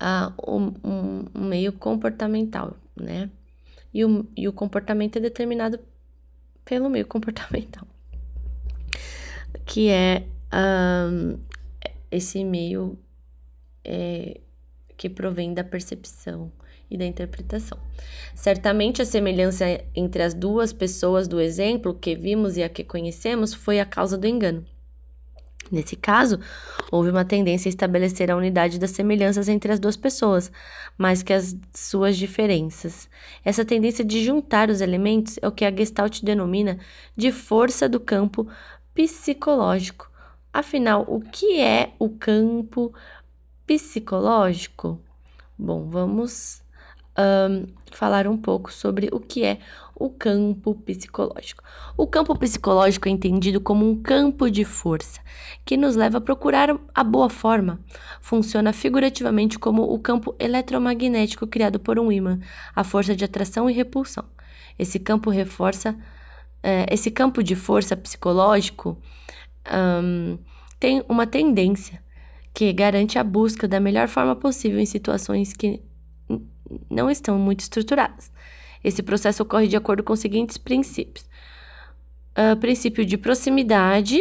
uh, 0.00 0.50
um, 0.50 0.74
um, 0.84 1.48
meio 1.48 1.72
comportamental, 1.72 2.76
né? 2.96 3.30
E 3.92 4.04
o, 4.04 4.26
e 4.36 4.48
o 4.48 4.52
comportamento 4.52 5.16
é 5.16 5.20
determinado 5.20 5.78
pelo 6.64 6.90
meio 6.90 7.06
comportamental, 7.06 7.86
que 9.64 9.88
é 9.88 10.24
um, 10.52 11.38
esse 12.10 12.44
meio 12.44 12.98
é, 13.84 14.40
que 14.96 15.08
provém 15.08 15.54
da 15.54 15.62
percepção 15.62 16.50
e 16.90 16.96
da 16.96 17.04
interpretação. 17.04 17.78
Certamente 18.34 19.02
a 19.02 19.04
semelhança 19.04 19.64
entre 19.94 20.22
as 20.22 20.34
duas 20.34 20.72
pessoas 20.72 21.26
do 21.26 21.40
exemplo 21.40 21.94
que 21.94 22.14
vimos 22.14 22.56
e 22.56 22.62
a 22.62 22.68
que 22.68 22.84
conhecemos 22.84 23.54
foi 23.54 23.80
a 23.80 23.86
causa 23.86 24.16
do 24.16 24.26
engano. 24.26 24.64
Nesse 25.70 25.96
caso, 25.96 26.38
houve 26.90 27.10
uma 27.10 27.24
tendência 27.24 27.68
a 27.68 27.70
estabelecer 27.70 28.30
a 28.30 28.36
unidade 28.36 28.78
das 28.78 28.90
semelhanças 28.92 29.48
entre 29.48 29.72
as 29.72 29.80
duas 29.80 29.96
pessoas, 29.96 30.50
mais 30.96 31.22
que 31.22 31.32
as 31.32 31.56
suas 31.74 32.16
diferenças. 32.16 33.08
Essa 33.44 33.64
tendência 33.64 34.04
de 34.04 34.24
juntar 34.24 34.70
os 34.70 34.80
elementos 34.80 35.38
é 35.42 35.48
o 35.48 35.52
que 35.52 35.64
a 35.64 35.74
Gestalt 35.74 36.22
denomina 36.22 36.78
de 37.16 37.32
força 37.32 37.88
do 37.88 37.98
campo 37.98 38.48
psicológico. 38.94 40.10
Afinal, 40.52 41.04
o 41.08 41.20
que 41.20 41.60
é 41.60 41.92
o 41.98 42.08
campo 42.08 42.94
psicológico? 43.66 45.00
Bom, 45.58 45.88
vamos 45.90 46.62
um, 47.18 47.66
falar 47.90 48.26
um 48.26 48.36
pouco 48.36 48.72
sobre 48.72 49.08
o 49.12 49.18
que 49.18 49.44
é 49.44 49.58
o 49.98 50.10
campo 50.10 50.74
psicológico. 50.74 51.64
O 51.96 52.06
campo 52.06 52.38
psicológico 52.38 53.08
é 53.08 53.10
entendido 53.10 53.60
como 53.60 53.88
um 53.88 54.00
campo 54.00 54.50
de 54.50 54.64
força 54.64 55.20
que 55.64 55.76
nos 55.76 55.96
leva 55.96 56.18
a 56.18 56.20
procurar 56.20 56.78
a 56.94 57.02
boa 57.02 57.30
forma. 57.30 57.80
Funciona 58.20 58.72
figurativamente 58.72 59.58
como 59.58 59.82
o 59.82 59.98
campo 59.98 60.36
eletromagnético 60.38 61.46
criado 61.46 61.80
por 61.80 61.98
um 61.98 62.12
ímã, 62.12 62.38
a 62.74 62.84
força 62.84 63.16
de 63.16 63.24
atração 63.24 63.70
e 63.70 63.72
repulsão. 63.72 64.24
Esse 64.78 64.98
campo 64.98 65.30
reforça, 65.30 65.96
é, 66.62 66.86
esse 66.92 67.10
campo 67.10 67.42
de 67.42 67.56
força 67.56 67.96
psicológico 67.96 68.98
um, 69.72 70.38
tem 70.78 71.02
uma 71.08 71.26
tendência 71.26 72.04
que 72.52 72.70
garante 72.72 73.18
a 73.18 73.24
busca 73.24 73.66
da 73.66 73.80
melhor 73.80 74.08
forma 74.08 74.36
possível 74.36 74.78
em 74.78 74.86
situações 74.86 75.54
que 75.54 75.82
não 76.90 77.10
estão 77.10 77.38
muito 77.38 77.60
estruturadas. 77.60 78.30
Esse 78.82 79.02
processo 79.02 79.42
ocorre 79.42 79.68
de 79.68 79.76
acordo 79.76 80.02
com 80.02 80.12
os 80.12 80.20
seguintes 80.20 80.56
princípios: 80.56 81.26
uh, 82.36 82.56
princípio 82.58 83.04
de 83.04 83.16
proximidade, 83.16 84.20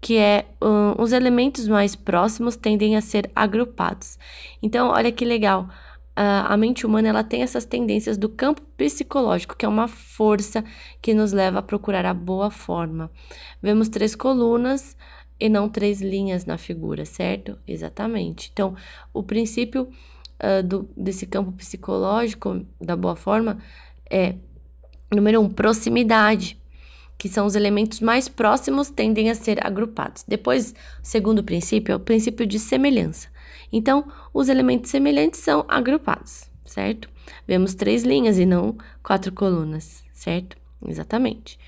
que 0.00 0.16
é 0.16 0.46
uh, 0.62 1.00
os 1.00 1.12
elementos 1.12 1.66
mais 1.66 1.96
próximos 1.96 2.56
tendem 2.56 2.96
a 2.96 3.00
ser 3.00 3.30
agrupados. 3.34 4.18
Então, 4.62 4.88
olha 4.88 5.10
que 5.10 5.24
legal. 5.24 5.68
Uh, 6.16 6.46
a 6.46 6.56
mente 6.56 6.86
humana 6.86 7.08
ela 7.08 7.24
tem 7.24 7.42
essas 7.42 7.64
tendências 7.64 8.16
do 8.16 8.28
campo 8.28 8.62
psicológico, 8.76 9.56
que 9.56 9.64
é 9.64 9.68
uma 9.68 9.88
força 9.88 10.64
que 11.02 11.12
nos 11.12 11.32
leva 11.32 11.58
a 11.58 11.62
procurar 11.62 12.06
a 12.06 12.14
boa 12.14 12.50
forma. 12.50 13.10
Vemos 13.60 13.88
três 13.88 14.14
colunas 14.14 14.96
e 15.40 15.48
não 15.48 15.68
três 15.68 16.00
linhas 16.00 16.44
na 16.44 16.56
figura, 16.56 17.04
certo? 17.04 17.58
Exatamente. 17.66 18.50
Então, 18.52 18.76
o 19.12 19.22
princípio 19.22 19.88
uh, 20.42 20.62
do, 20.62 20.88
desse 20.96 21.26
campo 21.26 21.52
psicológico 21.52 22.64
da 22.80 22.96
boa 22.96 23.16
forma 23.16 23.58
é, 24.10 24.36
número 25.12 25.40
um, 25.40 25.48
proximidade, 25.48 26.60
que 27.16 27.28
são 27.28 27.46
os 27.46 27.54
elementos 27.54 28.00
mais 28.00 28.28
próximos 28.28 28.90
tendem 28.90 29.30
a 29.30 29.34
ser 29.34 29.64
agrupados. 29.64 30.24
Depois, 30.26 30.74
segundo 31.02 31.42
princípio 31.42 31.92
é 31.92 31.96
o 31.96 32.00
princípio 32.00 32.46
de 32.46 32.58
semelhança. 32.58 33.28
Então, 33.72 34.06
os 34.32 34.48
elementos 34.48 34.90
semelhantes 34.90 35.40
são 35.40 35.64
agrupados, 35.68 36.50
certo? 36.64 37.08
Vemos 37.46 37.74
três 37.74 38.04
linhas 38.04 38.38
e 38.38 38.44
não 38.44 38.76
quatro 39.02 39.32
colunas, 39.32 40.04
certo? 40.12 40.56
Exatamente. 40.86 41.58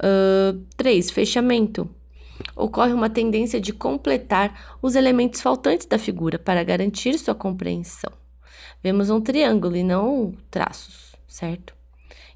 Uh, 0.00 0.64
três, 0.76 1.10
fechamento 1.10 1.88
ocorre 2.54 2.92
uma 2.92 3.10
tendência 3.10 3.60
de 3.60 3.72
completar 3.72 4.76
os 4.80 4.94
elementos 4.94 5.40
faltantes 5.40 5.86
da 5.86 5.98
figura 5.98 6.38
para 6.38 6.62
garantir 6.62 7.18
sua 7.18 7.34
compreensão. 7.34 8.12
Vemos 8.82 9.10
um 9.10 9.20
triângulo 9.20 9.76
e 9.76 9.82
não 9.82 10.32
traços, 10.50 11.16
certo? 11.26 11.74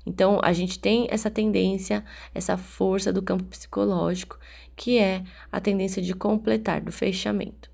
Então, 0.05 0.41
a 0.43 0.53
gente 0.53 0.79
tem 0.79 1.07
essa 1.11 1.31
tendência, 1.31 2.05
essa 2.35 2.57
força 2.57 3.13
do 3.13 3.23
campo 3.23 3.45
psicológico, 3.45 4.39
que 4.75 4.99
é 4.99 5.23
a 5.51 5.61
tendência 5.61 6.03
de 6.03 6.15
completar, 6.15 6.81
do 6.81 6.91
fechamento. 6.91 7.71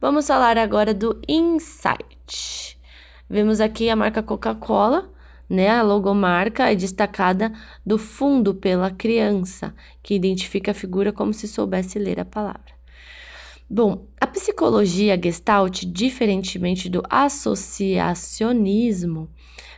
Vamos 0.00 0.26
falar 0.26 0.56
agora 0.56 0.94
do 0.94 1.20
insight. 1.28 2.78
Vemos 3.28 3.60
aqui 3.60 3.90
a 3.90 3.96
marca 3.96 4.22
Coca-Cola, 4.22 5.10
né? 5.48 5.68
A 5.68 5.82
logomarca 5.82 6.70
é 6.70 6.74
destacada 6.74 7.52
do 7.84 7.98
fundo 7.98 8.54
pela 8.54 8.90
criança, 8.90 9.74
que 10.02 10.14
identifica 10.14 10.70
a 10.70 10.74
figura 10.74 11.12
como 11.12 11.32
se 11.32 11.48
soubesse 11.48 11.98
ler 11.98 12.20
a 12.20 12.24
palavra. 12.24 12.76
Bom, 13.68 14.06
a 14.20 14.28
psicologia 14.28 15.20
Gestalt, 15.20 15.82
diferentemente 15.84 16.88
do 16.88 17.02
associacionismo, 17.10 19.28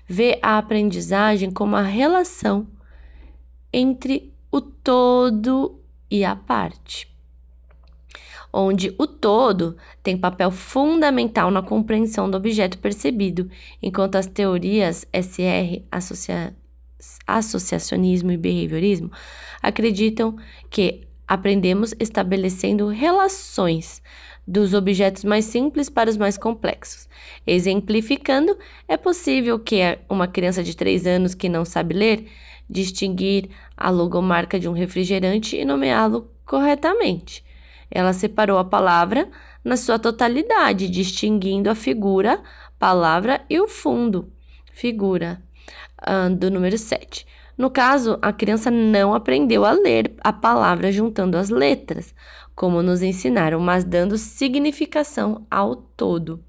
vê 0.06 0.38
a 0.42 0.58
aprendizagem 0.58 1.50
como 1.50 1.74
a 1.74 1.80
relação 1.82 2.66
entre 3.72 4.30
o 4.50 4.60
todo 4.60 5.80
e 6.10 6.22
a 6.24 6.36
parte 6.36 7.07
onde 8.52 8.94
o 8.98 9.06
todo 9.06 9.76
tem 10.02 10.16
papel 10.16 10.50
fundamental 10.50 11.50
na 11.50 11.62
compreensão 11.62 12.30
do 12.30 12.36
objeto 12.36 12.78
percebido, 12.78 13.50
enquanto 13.82 14.16
as 14.16 14.26
teorias 14.26 15.06
SR, 15.12 15.82
associa 15.90 16.54
associacionismo 17.26 18.32
e 18.32 18.36
behaviorismo, 18.36 19.10
acreditam 19.62 20.36
que 20.70 21.06
aprendemos 21.26 21.94
estabelecendo 22.00 22.88
relações 22.88 24.02
dos 24.46 24.72
objetos 24.72 25.24
mais 25.24 25.44
simples 25.44 25.90
para 25.90 26.08
os 26.08 26.16
mais 26.16 26.38
complexos. 26.38 27.06
Exemplificando, 27.46 28.56
é 28.88 28.96
possível 28.96 29.58
que 29.58 29.98
uma 30.08 30.26
criança 30.26 30.64
de 30.64 30.74
3 30.74 31.06
anos 31.06 31.34
que 31.34 31.48
não 31.48 31.66
sabe 31.66 31.94
ler 31.94 32.26
distinguir 32.68 33.50
a 33.76 33.90
logomarca 33.90 34.58
de 34.58 34.68
um 34.68 34.72
refrigerante 34.72 35.56
e 35.56 35.64
nomeá-lo 35.64 36.30
corretamente. 36.44 37.44
Ela 37.90 38.12
separou 38.12 38.58
a 38.58 38.64
palavra 38.64 39.28
na 39.64 39.76
sua 39.76 39.98
totalidade, 39.98 40.88
distinguindo 40.88 41.70
a 41.70 41.74
figura, 41.74 42.42
palavra 42.78 43.40
e 43.48 43.60
o 43.60 43.66
fundo, 43.66 44.32
figura, 44.72 45.42
uh, 46.02 46.34
do 46.34 46.50
número 46.50 46.76
7. 46.76 47.26
No 47.56 47.70
caso, 47.70 48.18
a 48.22 48.32
criança 48.32 48.70
não 48.70 49.12
aprendeu 49.12 49.64
a 49.64 49.72
ler 49.72 50.14
a 50.20 50.32
palavra 50.32 50.92
juntando 50.92 51.36
as 51.36 51.50
letras, 51.50 52.14
como 52.54 52.82
nos 52.82 53.02
ensinaram, 53.02 53.58
mas 53.58 53.84
dando 53.84 54.16
significação 54.16 55.44
ao 55.50 55.74
todo. 55.74 56.44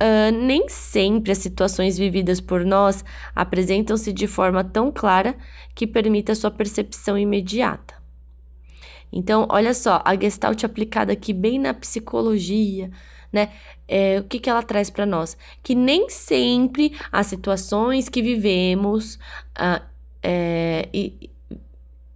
Uh, 0.00 0.32
nem 0.32 0.68
sempre 0.68 1.32
as 1.32 1.38
situações 1.38 1.98
vividas 1.98 2.40
por 2.40 2.64
nós 2.64 3.04
apresentam-se 3.34 4.12
de 4.12 4.26
forma 4.26 4.64
tão 4.64 4.90
clara 4.90 5.36
que 5.74 5.86
permita 5.86 6.34
sua 6.34 6.50
percepção 6.50 7.18
imediata. 7.18 8.01
Então, 9.12 9.46
olha 9.50 9.74
só, 9.74 10.00
a 10.04 10.16
Gestalt 10.16 10.64
aplicada 10.64 11.12
aqui 11.12 11.32
bem 11.32 11.58
na 11.58 11.74
psicologia, 11.74 12.90
né? 13.32 13.50
É, 13.86 14.18
o 14.20 14.24
que, 14.24 14.38
que 14.38 14.48
ela 14.48 14.62
traz 14.62 14.88
para 14.88 15.04
nós? 15.04 15.36
Que 15.62 15.74
nem 15.74 16.08
sempre 16.08 16.96
as 17.10 17.26
situações 17.26 18.08
que 18.08 18.22
vivemos 18.22 19.16
uh, 19.58 19.82
é, 20.22 20.88
e, 20.94 21.30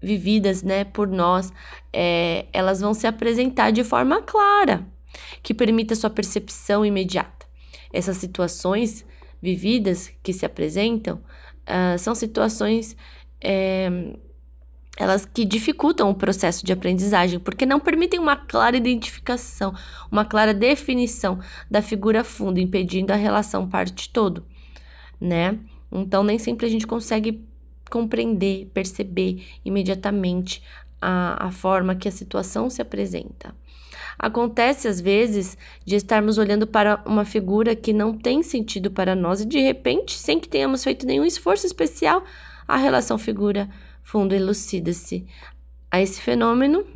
vividas 0.01 0.63
né, 0.63 0.85
por 0.85 1.09
nós, 1.09 1.53
é, 1.93 2.47
elas 2.53 2.81
vão 2.81 2.95
se 2.95 3.07
apresentar 3.07 3.73
de 3.73 3.83
forma 3.83 4.23
clara, 4.23 4.87
que 5.43 5.53
permita 5.53 5.95
sua 5.95 6.11
percepção 6.11 6.85
imediata. 6.85 7.47
Essas 7.93 8.17
situações 8.19 9.05
vividas 9.43 10.11
que 10.23 10.33
se 10.33 10.47
apresentam 10.47 11.17
uh, 11.17 11.99
são 11.99 12.15
situações 12.15 12.97
é, 13.43 13.91
elas 14.97 15.27
que 15.27 15.45
dificultam 15.45 16.09
o 16.09 16.15
processo 16.15 16.65
de 16.65 16.73
aprendizagem, 16.73 17.39
porque 17.39 17.67
não 17.67 17.79
permitem 17.79 18.19
uma 18.19 18.37
clara 18.37 18.77
identificação, 18.77 19.75
uma 20.11 20.25
clara 20.25 20.55
definição 20.55 21.39
da 21.71 21.83
figura 21.83 22.25
fundo, 22.25 22.59
impedindo 22.59 23.13
a 23.13 23.17
relação 23.17 23.69
parte-todo, 23.69 24.45
né? 25.21 25.59
Então, 25.93 26.25
nem 26.25 26.39
sempre 26.39 26.67
a 26.67 26.71
gente 26.71 26.87
consegue 26.87 27.45
compreender, 27.91 28.71
perceber 28.73 29.45
imediatamente 29.65 30.63
a, 31.01 31.47
a 31.47 31.51
forma 31.51 31.95
que 31.95 32.09
a 32.09 32.13
situação 32.13 32.69
se 32.71 32.81
apresenta. 32.83 33.55
Acontece 34.19 34.89
às 34.89 35.01
vezes 35.01 35.59
de 35.85 35.95
estarmos 35.95 36.39
olhando 36.39 36.67
para 36.67 37.03
uma 37.05 37.25
figura 37.25 37.77
que 37.77 37.93
não 37.93 38.17
tem 38.17 38.43
sentido 38.43 38.91
para 38.91 39.15
nós 39.15 39.43
e 39.43 39.45
de 39.45 39.61
repente, 39.61 40.19
sem 40.19 40.41
que 40.41 40.49
tenhamos 40.49 40.83
feito 40.83 41.07
nenhum 41.07 41.25
esforço 41.25 41.67
especial, 41.67 42.25
a 42.67 42.77
relação 42.77 43.19
figura 43.19 43.69
fundo 44.07 44.33
elucida-se 44.33 45.27
a 45.91 46.01
esse 46.01 46.21
fenômeno. 46.21 46.87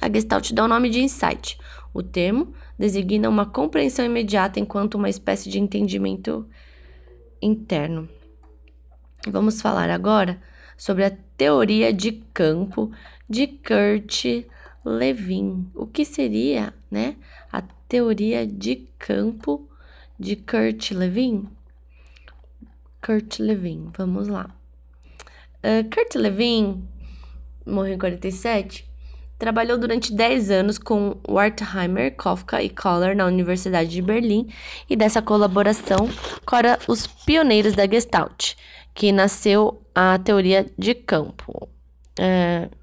A 0.00 0.10
Gestalt 0.10 0.50
dá 0.52 0.64
o 0.64 0.68
nome 0.68 0.88
de 0.88 0.98
insight. 0.98 1.58
O 1.92 2.02
termo 2.02 2.54
designa 2.78 3.28
uma 3.28 3.44
compreensão 3.44 4.06
imediata 4.06 4.58
enquanto 4.58 4.94
uma 4.94 5.10
espécie 5.10 5.50
de 5.50 5.58
entendimento 5.58 6.48
interno. 7.42 8.08
Vamos 9.28 9.60
falar 9.60 9.90
agora 9.90 10.40
sobre 10.74 11.04
a 11.04 11.10
teoria 11.36 11.92
de 11.92 12.12
campo 12.32 12.90
de 13.28 13.46
Kurt 13.46 14.46
Lewin. 14.82 15.70
O 15.74 15.86
que 15.86 16.06
seria, 16.06 16.72
né, 16.90 17.16
a 17.52 17.60
teoria 17.60 18.46
de 18.46 18.88
campo 18.98 19.68
de 20.18 20.34
Kurt 20.34 20.92
Lewin? 20.92 21.46
Kurt 23.04 23.38
Lewin, 23.38 23.90
vamos 23.94 24.28
lá. 24.28 24.59
Uh, 25.62 25.88
Kurt 25.94 26.14
Lewin, 26.14 26.88
morreu 27.66 27.94
em 27.94 27.98
47, 27.98 28.88
trabalhou 29.38 29.78
durante 29.78 30.12
10 30.12 30.50
anos 30.50 30.78
com 30.78 31.16
Wertheimer, 31.28 32.14
Kafka 32.16 32.62
e 32.62 32.70
Kohler 32.70 33.16
na 33.16 33.26
Universidade 33.26 33.90
de 33.90 34.02
Berlim 34.02 34.48
e 34.88 34.96
dessa 34.96 35.20
colaboração 35.22 36.08
cora 36.44 36.78
os 36.88 37.06
pioneiros 37.06 37.74
da 37.74 37.86
Gestalt, 37.86 38.54
que 38.94 39.12
nasceu 39.12 39.82
a 39.94 40.18
teoria 40.18 40.66
de 40.78 40.94
campo. 40.94 41.68
Uh, 42.18 42.80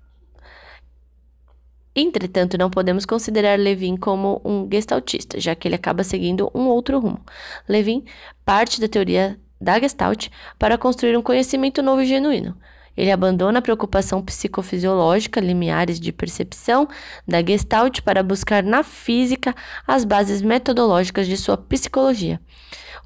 Entretanto, 1.99 2.59
não 2.59 2.69
podemos 2.69 3.07
considerar 3.07 3.57
Levin 3.57 3.97
como 3.97 4.39
um 4.45 4.69
gestaltista, 4.71 5.39
já 5.39 5.55
que 5.55 5.67
ele 5.67 5.73
acaba 5.73 6.03
seguindo 6.03 6.51
um 6.53 6.67
outro 6.67 6.99
rumo. 6.99 7.19
Levin 7.67 8.05
parte 8.45 8.79
da 8.79 8.87
teoria 8.87 9.35
da 9.59 9.79
Gestalt 9.79 10.29
para 10.57 10.77
construir 10.77 11.17
um 11.17 11.21
conhecimento 11.21 11.81
novo 11.81 12.01
e 12.01 12.05
genuíno. 12.05 12.57
Ele 12.97 13.11
abandona 13.11 13.59
a 13.59 13.61
preocupação 13.61 14.23
psicofisiológica, 14.23 15.39
limiares 15.39 15.99
de 15.99 16.11
percepção 16.11 16.87
da 17.27 17.45
Gestalt 17.45 18.01
para 18.01 18.23
buscar 18.23 18.63
na 18.63 18.81
física 18.83 19.55
as 19.85 20.03
bases 20.03 20.41
metodológicas 20.41 21.27
de 21.27 21.37
sua 21.37 21.55
psicologia. 21.55 22.41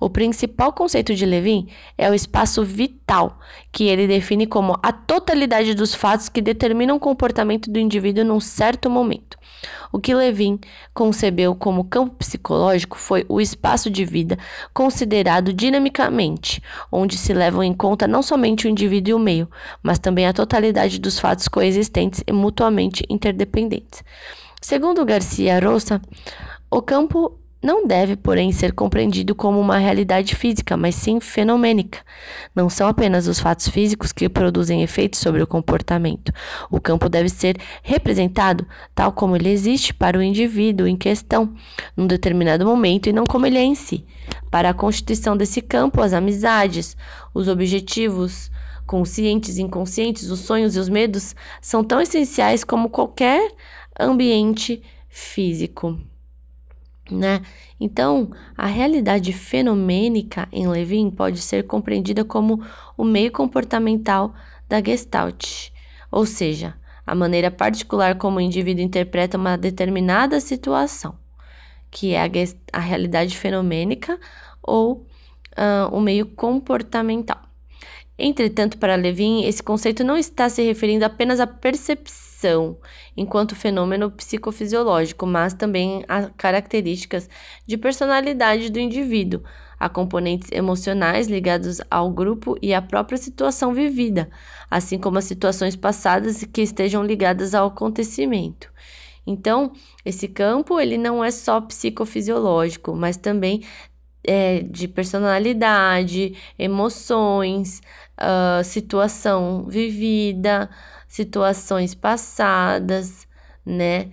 O 0.01 0.09
principal 0.09 0.73
conceito 0.73 1.13
de 1.13 1.27
Levin 1.27 1.67
é 1.95 2.09
o 2.09 2.13
espaço 2.15 2.65
vital, 2.65 3.37
que 3.71 3.83
ele 3.83 4.07
define 4.07 4.47
como 4.47 4.75
a 4.81 4.91
totalidade 4.91 5.75
dos 5.75 5.93
fatos 5.93 6.27
que 6.27 6.41
determinam 6.41 6.95
o 6.97 6.99
comportamento 6.99 7.69
do 7.69 7.77
indivíduo 7.77 8.25
num 8.25 8.39
certo 8.39 8.89
momento. 8.89 9.37
O 9.91 9.99
que 9.99 10.15
Levin 10.15 10.59
concebeu 10.91 11.53
como 11.53 11.83
campo 11.83 12.15
psicológico 12.15 12.97
foi 12.97 13.27
o 13.29 13.39
espaço 13.39 13.91
de 13.91 14.03
vida 14.03 14.39
considerado 14.73 15.53
dinamicamente, 15.53 16.63
onde 16.91 17.15
se 17.15 17.31
levam 17.31 17.63
em 17.63 17.71
conta 17.73 18.07
não 18.07 18.23
somente 18.23 18.65
o 18.65 18.69
indivíduo 18.71 19.11
e 19.11 19.13
o 19.13 19.19
meio, 19.19 19.47
mas 19.83 19.99
também 19.99 20.25
a 20.25 20.33
totalidade 20.33 20.97
dos 20.97 21.19
fatos 21.19 21.47
coexistentes 21.47 22.23
e 22.25 22.31
mutuamente 22.31 23.05
interdependentes. 23.07 24.03
Segundo 24.59 25.05
Garcia 25.05 25.59
Rosa, 25.59 26.01
o 26.71 26.81
campo 26.81 27.37
não 27.61 27.85
deve, 27.85 28.15
porém, 28.15 28.51
ser 28.51 28.73
compreendido 28.73 29.35
como 29.35 29.59
uma 29.59 29.77
realidade 29.77 30.35
física, 30.35 30.75
mas 30.75 30.95
sim 30.95 31.19
fenomênica. 31.19 31.99
Não 32.55 32.69
são 32.71 32.87
apenas 32.87 33.27
os 33.27 33.39
fatos 33.39 33.67
físicos 33.67 34.11
que 34.11 34.27
produzem 34.27 34.81
efeitos 34.81 35.19
sobre 35.19 35.43
o 35.43 35.47
comportamento. 35.47 36.33
O 36.71 36.81
campo 36.81 37.07
deve 37.07 37.29
ser 37.29 37.57
representado 37.83 38.65
tal 38.95 39.11
como 39.11 39.35
ele 39.35 39.49
existe 39.49 39.93
para 39.93 40.17
o 40.17 40.23
indivíduo 40.23 40.87
em 40.87 40.97
questão, 40.97 41.53
num 41.95 42.07
determinado 42.07 42.65
momento, 42.65 43.07
e 43.07 43.13
não 43.13 43.25
como 43.25 43.45
ele 43.45 43.59
é 43.59 43.63
em 43.63 43.75
si. 43.75 44.03
Para 44.49 44.71
a 44.71 44.73
constituição 44.73 45.37
desse 45.37 45.61
campo, 45.61 46.01
as 46.01 46.13
amizades, 46.13 46.97
os 47.31 47.47
objetivos 47.47 48.49
conscientes 48.87 49.57
e 49.57 49.61
inconscientes, 49.61 50.31
os 50.31 50.39
sonhos 50.39 50.75
e 50.75 50.79
os 50.79 50.89
medos 50.89 51.35
são 51.61 51.83
tão 51.83 52.01
essenciais 52.01 52.63
como 52.63 52.89
qualquer 52.89 53.51
ambiente 53.99 54.81
físico 55.07 55.99
né? 57.11 57.41
Então, 57.79 58.31
a 58.57 58.65
realidade 58.65 59.33
fenomênica 59.33 60.47
em 60.51 60.67
Levin 60.67 61.09
pode 61.09 61.39
ser 61.39 61.63
compreendida 61.63 62.23
como 62.23 62.63
o 62.97 63.03
meio 63.03 63.31
comportamental 63.31 64.33
da 64.69 64.81
Gestalt, 64.81 65.69
ou 66.11 66.25
seja, 66.25 66.75
a 67.05 67.13
maneira 67.13 67.51
particular 67.51 68.17
como 68.17 68.37
o 68.37 68.41
indivíduo 68.41 68.83
interpreta 68.83 69.37
uma 69.37 69.57
determinada 69.57 70.39
situação, 70.39 71.17
que 71.89 72.13
é 72.13 72.21
a, 72.21 72.29
a 72.71 72.79
realidade 72.79 73.37
fenomênica 73.37 74.19
ou 74.61 75.05
uh, 75.57 75.93
o 75.93 75.99
meio 75.99 76.25
comportamental. 76.25 77.50
Entretanto, 78.23 78.77
para 78.77 78.95
Levin, 78.95 79.43
esse 79.45 79.63
conceito 79.63 80.03
não 80.03 80.15
está 80.15 80.47
se 80.47 80.61
referindo 80.61 81.03
apenas 81.03 81.39
à 81.39 81.47
percepção 81.47 82.77
enquanto 83.17 83.55
fenômeno 83.55 84.11
psicofisiológico, 84.11 85.25
mas 85.25 85.53
também 85.53 86.03
a 86.07 86.23
características 86.29 87.29
de 87.65 87.77
personalidade 87.77 88.69
do 88.69 88.79
indivíduo, 88.79 89.41
Há 89.81 89.89
componentes 89.89 90.47
emocionais 90.51 91.27
ligados 91.27 91.81
ao 91.89 92.11
grupo 92.11 92.55
e 92.61 92.71
à 92.71 92.79
própria 92.79 93.17
situação 93.17 93.73
vivida, 93.73 94.29
assim 94.69 94.99
como 94.99 95.17
as 95.17 95.25
situações 95.25 95.75
passadas 95.75 96.43
que 96.43 96.61
estejam 96.61 97.03
ligadas 97.03 97.55
ao 97.55 97.69
acontecimento. 97.69 98.71
Então, 99.25 99.71
esse 100.05 100.27
campo 100.27 100.79
ele 100.79 100.99
não 100.99 101.23
é 101.23 101.31
só 101.31 101.59
psicofisiológico, 101.59 102.95
mas 102.95 103.17
também 103.17 103.63
é, 104.23 104.61
de 104.61 104.87
personalidade, 104.87 106.35
emoções, 106.57 107.81
uh, 108.19 108.63
situação 108.63 109.65
vivida, 109.67 110.69
situações 111.07 111.93
passadas, 111.95 113.27
né? 113.65 114.09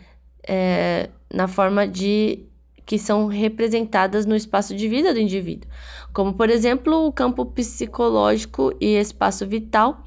É, 0.47 1.11
na 1.33 1.47
forma 1.47 1.87
de 1.87 2.47
que 2.87 2.99
são 2.99 3.27
representadas 3.27 4.25
no 4.25 4.35
espaço 4.35 4.75
de 4.75 4.89
vida 4.89 5.13
do 5.13 5.21
indivíduo, 5.21 5.71
como 6.11 6.33
por 6.33 6.49
exemplo 6.49 7.07
o 7.07 7.13
campo 7.13 7.45
psicológico 7.45 8.75
e 8.81 8.97
espaço 8.97 9.47
vital. 9.47 10.05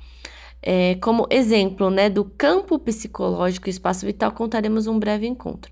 É, 0.64 0.96
como 0.96 1.28
exemplo 1.32 1.90
né, 1.90 2.08
do 2.08 2.24
campo 2.24 2.78
psicológico 2.78 3.68
e 3.68 3.72
espaço 3.72 4.06
vital, 4.06 4.32
contaremos 4.32 4.86
um 4.86 5.00
breve 5.00 5.26
encontro. 5.26 5.72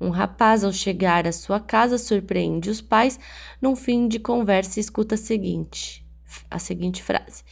Um 0.00 0.10
rapaz, 0.10 0.62
ao 0.62 0.72
chegar 0.72 1.26
à 1.26 1.32
sua 1.32 1.58
casa, 1.58 1.98
surpreende 1.98 2.70
os 2.70 2.80
pais. 2.80 3.18
Num 3.60 3.74
fim 3.74 4.06
de 4.06 4.18
conversa, 4.18 4.78
escuta 4.78 5.16
a 5.16 5.18
seguinte, 5.18 6.06
a 6.50 6.58
seguinte 6.58 7.02
frase: 7.02 7.42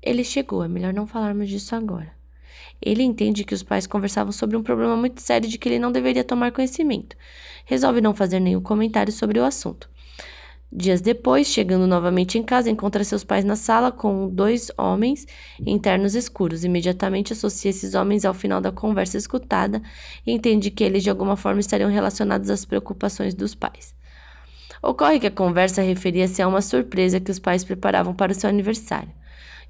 Ele 0.00 0.22
chegou, 0.22 0.62
é 0.62 0.68
melhor 0.68 0.92
não 0.92 1.06
falarmos 1.06 1.48
disso 1.48 1.74
agora. 1.74 2.12
Ele 2.80 3.02
entende 3.02 3.44
que 3.44 3.54
os 3.54 3.62
pais 3.62 3.86
conversavam 3.86 4.32
sobre 4.32 4.56
um 4.56 4.62
problema 4.62 4.96
muito 4.96 5.20
sério 5.20 5.48
de 5.48 5.58
que 5.58 5.68
ele 5.68 5.78
não 5.78 5.92
deveria 5.92 6.24
tomar 6.24 6.52
conhecimento. 6.52 7.16
Resolve 7.66 8.00
não 8.00 8.14
fazer 8.14 8.40
nenhum 8.40 8.62
comentário 8.62 9.12
sobre 9.12 9.38
o 9.38 9.44
assunto. 9.44 9.90
Dias 10.72 11.00
depois, 11.00 11.48
chegando 11.48 11.84
novamente 11.84 12.38
em 12.38 12.44
casa, 12.44 12.70
encontra 12.70 13.02
seus 13.02 13.24
pais 13.24 13.44
na 13.44 13.56
sala 13.56 13.90
com 13.90 14.28
dois 14.28 14.70
homens 14.78 15.26
em 15.66 15.76
ternos 15.76 16.14
escuros. 16.14 16.62
Imediatamente 16.62 17.32
associa 17.32 17.70
esses 17.70 17.94
homens 17.94 18.24
ao 18.24 18.32
final 18.32 18.60
da 18.60 18.70
conversa 18.70 19.18
escutada 19.18 19.82
e 20.24 20.30
entende 20.30 20.70
que 20.70 20.84
eles 20.84 21.02
de 21.02 21.10
alguma 21.10 21.36
forma 21.36 21.58
estariam 21.58 21.90
relacionados 21.90 22.48
às 22.50 22.64
preocupações 22.64 23.34
dos 23.34 23.52
pais. 23.52 23.92
Ocorre 24.80 25.18
que 25.18 25.26
a 25.26 25.30
conversa 25.30 25.82
referia-se 25.82 26.40
a 26.40 26.46
uma 26.46 26.62
surpresa 26.62 27.18
que 27.18 27.32
os 27.32 27.40
pais 27.40 27.64
preparavam 27.64 28.14
para 28.14 28.30
o 28.30 28.34
seu 28.34 28.48
aniversário. 28.48 29.10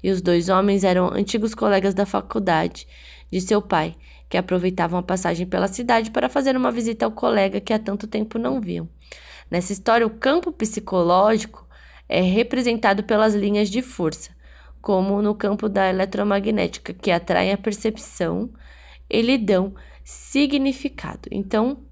E 0.03 0.11
os 0.11 0.21
dois 0.21 0.49
homens 0.49 0.83
eram 0.83 1.11
antigos 1.11 1.55
colegas 1.55 1.95
da 1.95 2.05
faculdade 2.05 2.87
de 3.31 3.41
seu 3.41 3.59
pai, 3.59 3.95
que 4.29 4.37
aproveitavam 4.37 4.99
a 4.99 5.03
passagem 5.03 5.47
pela 5.47 5.67
cidade 5.67 6.11
para 6.11 6.29
fazer 6.29 6.55
uma 6.55 6.71
visita 6.71 7.05
ao 7.05 7.11
colega 7.11 7.59
que 7.59 7.73
há 7.73 7.79
tanto 7.79 8.05
tempo 8.05 8.37
não 8.37 8.61
viam. 8.61 8.87
Nessa 9.51 9.73
história, 9.73 10.07
o 10.07 10.09
campo 10.09 10.49
psicológico 10.53 11.67
é 12.07 12.21
representado 12.21 13.03
pelas 13.03 13.35
linhas 13.35 13.69
de 13.69 13.81
força, 13.81 14.31
como 14.81 15.21
no 15.21 15.35
campo 15.35 15.67
da 15.67 15.89
eletromagnética, 15.89 16.93
que 16.93 17.11
atraem 17.11 17.51
a 17.51 17.57
percepção 17.57 18.49
e 19.09 19.21
lhe 19.21 19.37
dão 19.37 19.75
significado. 20.05 21.27
Então, 21.29 21.83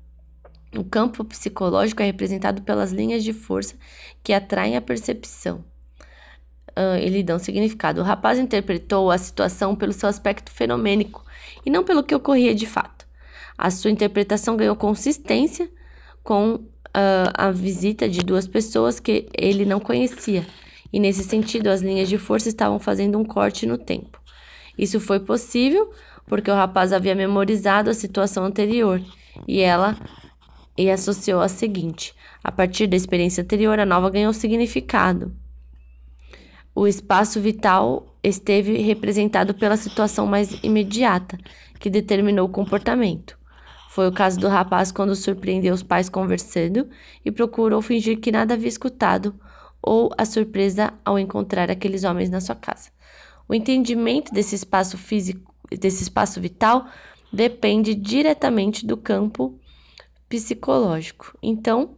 o 0.74 0.86
campo 0.86 1.26
psicológico 1.26 2.02
é 2.02 2.06
representado 2.06 2.62
pelas 2.62 2.94
linhas 2.94 3.26
de 3.26 3.34
força 3.34 3.76
que 4.24 4.32
atraem 4.32 4.78
a 4.78 4.82
percepção 4.82 5.66
uh, 6.70 6.98
e 6.98 7.10
lhe 7.10 7.24
dão 7.24 7.38
significado. 7.40 8.00
O 8.00 8.06
rapaz 8.06 8.40
interpretou 8.40 9.12
a 9.12 9.18
situação 9.18 9.76
pelo 9.76 9.92
seu 9.92 10.08
aspecto 10.08 10.50
fenomênico 10.50 11.26
e 11.66 11.70
não 11.70 11.84
pelo 11.84 12.04
que 12.04 12.16
ocorria 12.16 12.56
de 12.56 12.66
fato. 12.66 13.06
A 13.58 13.70
sua 13.70 13.92
interpretação 13.92 14.56
ganhou 14.56 14.78
consistência 14.78 15.70
com 16.24 16.64
uh, 16.90 17.32
a 17.34 17.52
visita 17.52 18.08
de 18.08 18.22
duas 18.22 18.48
pessoas 18.48 19.00
que 19.00 19.28
ele 19.38 19.66
não 19.66 19.80
conhecia, 19.80 20.46
e 20.92 21.00
nesse 21.00 21.24
sentido 21.24 21.68
as 21.68 21.82
linhas 21.82 22.10
de 22.10 22.18
força 22.18 22.50
estavam 22.50 22.80
fazendo 22.80 23.18
um 23.18 23.26
corte 23.26 23.66
no 23.66 23.78
tempo. 23.78 24.20
Isso 24.78 25.00
foi 25.00 25.20
possível 25.20 25.92
porque 26.26 26.50
o 26.50 26.56
rapaz 26.56 26.94
havia 26.94 27.16
memorizado 27.16 27.90
a 27.90 27.94
situação 27.94 28.46
anterior 28.46 29.02
e 29.48 29.60
ela 29.62 29.98
e 30.78 30.90
associou 30.90 31.42
a 31.42 31.48
seguinte: 31.48 32.14
a 32.44 32.52
partir 32.52 32.88
da 32.88 32.96
experiência 32.96 33.44
anterior, 33.44 33.80
a 33.80 33.86
nova 33.86 34.10
ganhou 34.10 34.32
significado. 34.34 35.34
O 36.74 36.88
espaço 36.88 37.42
vital 37.42 38.16
esteve 38.24 38.78
representado 38.78 39.54
pela 39.54 39.76
situação 39.76 40.26
mais 40.26 40.52
imediata, 40.64 41.38
que 41.80 41.90
determinou 41.90 42.48
o 42.48 42.52
comportamento. 42.52 43.39
Foi 43.90 44.08
o 44.08 44.12
caso 44.12 44.40
do 44.40 44.48
rapaz 44.48 44.92
quando 44.92 45.16
surpreendeu 45.16 45.74
os 45.74 45.82
pais 45.82 46.10
conversando 46.10 46.88
e 47.26 47.32
procurou 47.32 47.82
fingir 47.82 48.20
que 48.20 48.32
nada 48.32 48.54
havia 48.54 48.68
escutado, 48.68 49.34
ou 49.82 50.12
a 50.16 50.26
surpresa 50.26 50.94
ao 51.04 51.18
encontrar 51.18 51.72
aqueles 51.72 52.04
homens 52.04 52.30
na 52.30 52.40
sua 52.40 52.54
casa. 52.54 52.92
O 53.48 53.54
entendimento 53.56 54.32
desse 54.32 54.54
espaço 54.54 54.96
físico, 54.96 55.52
desse 55.72 56.04
espaço 56.04 56.40
vital, 56.40 56.86
depende 57.34 57.96
diretamente 57.96 58.86
do 58.86 58.96
campo 58.96 59.60
psicológico. 60.30 61.36
Então, 61.42 61.96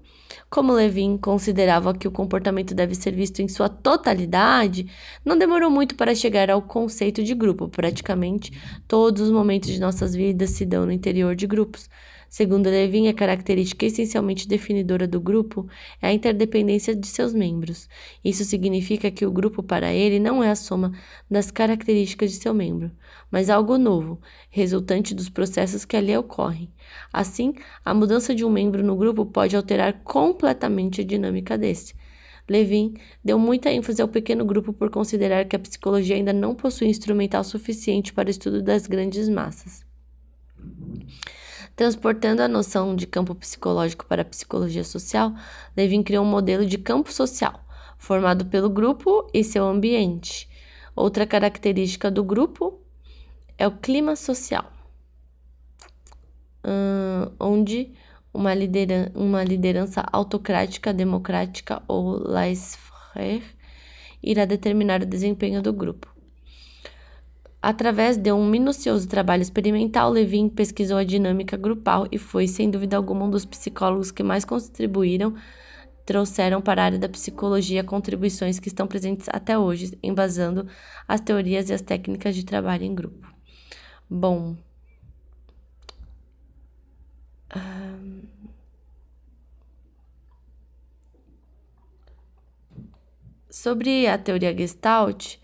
como 0.51 0.73
Levin 0.73 1.17
considerava 1.17 1.93
que 1.93 2.09
o 2.09 2.11
comportamento 2.11 2.75
deve 2.75 2.93
ser 2.93 3.15
visto 3.15 3.41
em 3.41 3.47
sua 3.47 3.69
totalidade, 3.69 4.85
não 5.23 5.37
demorou 5.37 5.71
muito 5.71 5.95
para 5.95 6.13
chegar 6.13 6.51
ao 6.51 6.61
conceito 6.61 7.23
de 7.23 7.33
grupo. 7.33 7.69
Praticamente 7.69 8.51
todos 8.85 9.21
os 9.21 9.31
momentos 9.31 9.69
de 9.69 9.79
nossas 9.79 10.13
vidas 10.13 10.49
se 10.49 10.65
dão 10.65 10.85
no 10.85 10.91
interior 10.91 11.35
de 11.37 11.47
grupos. 11.47 11.89
Segundo 12.31 12.69
Levin, 12.69 13.09
a 13.09 13.13
característica 13.13 13.85
essencialmente 13.85 14.47
definidora 14.47 15.05
do 15.05 15.19
grupo 15.19 15.67
é 16.01 16.07
a 16.07 16.13
interdependência 16.13 16.95
de 16.95 17.05
seus 17.05 17.33
membros. 17.33 17.89
Isso 18.23 18.45
significa 18.45 19.11
que 19.11 19.25
o 19.25 19.31
grupo, 19.31 19.61
para 19.61 19.91
ele, 19.91 20.17
não 20.17 20.41
é 20.41 20.49
a 20.49 20.55
soma 20.55 20.93
das 21.29 21.51
características 21.51 22.31
de 22.31 22.37
seu 22.37 22.53
membro, 22.53 22.89
mas 23.29 23.49
algo 23.49 23.77
novo, 23.77 24.17
resultante 24.49 25.13
dos 25.13 25.27
processos 25.27 25.83
que 25.83 25.97
ali 25.97 26.15
ocorrem. 26.15 26.71
Assim, 27.11 27.53
a 27.83 27.93
mudança 27.93 28.33
de 28.33 28.45
um 28.45 28.49
membro 28.49 28.81
no 28.81 28.95
grupo 28.95 29.25
pode 29.25 29.57
alterar 29.57 30.01
completamente 30.01 31.01
a 31.01 31.03
dinâmica 31.03 31.57
desse. 31.57 31.93
Levin 32.49 32.93
deu 33.21 33.37
muita 33.37 33.69
ênfase 33.73 34.01
ao 34.01 34.07
pequeno 34.07 34.45
grupo 34.45 34.71
por 34.71 34.89
considerar 34.89 35.43
que 35.43 35.57
a 35.57 35.59
psicologia 35.59 36.15
ainda 36.15 36.31
não 36.31 36.55
possui 36.55 36.87
instrumental 36.87 37.43
suficiente 37.43 38.13
para 38.13 38.29
o 38.29 38.31
estudo 38.31 38.61
das 38.61 38.87
grandes 38.87 39.27
massas. 39.27 39.85
Transportando 41.75 42.41
a 42.41 42.47
noção 42.47 42.95
de 42.95 43.07
campo 43.07 43.33
psicológico 43.33 44.05
para 44.05 44.21
a 44.21 44.25
psicologia 44.25 44.83
social, 44.83 45.33
Levin 45.75 46.03
criou 46.03 46.23
um 46.23 46.29
modelo 46.29 46.65
de 46.65 46.77
campo 46.77 47.11
social, 47.11 47.63
formado 47.97 48.45
pelo 48.45 48.69
grupo 48.69 49.29
e 49.33 49.43
seu 49.43 49.65
ambiente. 49.65 50.49
Outra 50.95 51.25
característica 51.25 52.11
do 52.11 52.23
grupo 52.23 52.79
é 53.57 53.65
o 53.67 53.71
clima 53.71 54.15
social, 54.15 54.71
onde 57.39 57.93
uma, 58.33 58.53
lideran 58.53 59.09
uma 59.15 59.43
liderança 59.43 60.03
autocrática, 60.11 60.93
democrática 60.93 61.81
ou 61.87 62.17
laissez-faire 62.27 63.43
irá 64.21 64.45
determinar 64.45 65.01
o 65.01 65.05
desempenho 65.05 65.61
do 65.61 65.73
grupo. 65.73 66.07
Através 67.61 68.17
de 68.17 68.31
um 68.31 68.43
minucioso 68.43 69.07
trabalho 69.07 69.43
experimental, 69.43 70.09
Levin 70.09 70.49
pesquisou 70.49 70.97
a 70.97 71.03
dinâmica 71.03 71.55
grupal 71.55 72.07
e 72.11 72.17
foi, 72.17 72.47
sem 72.47 72.71
dúvida 72.71 72.97
alguma, 72.97 73.25
um 73.25 73.29
dos 73.29 73.45
psicólogos 73.45 74.09
que 74.09 74.23
mais 74.23 74.43
contribuíram, 74.43 75.35
trouxeram 76.03 76.59
para 76.59 76.81
a 76.81 76.85
área 76.85 76.97
da 76.97 77.07
psicologia 77.07 77.83
contribuições 77.83 78.59
que 78.59 78.67
estão 78.67 78.87
presentes 78.87 79.27
até 79.29 79.59
hoje, 79.59 79.95
embasando 80.01 80.67
as 81.07 81.21
teorias 81.21 81.69
e 81.69 81.73
as 81.73 81.81
técnicas 81.81 82.35
de 82.35 82.43
trabalho 82.43 82.83
em 82.83 82.95
grupo. 82.95 83.27
Bom. 84.09 84.55
Sobre 93.51 94.07
a 94.07 94.17
teoria 94.17 94.57
Gestalt, 94.57 95.40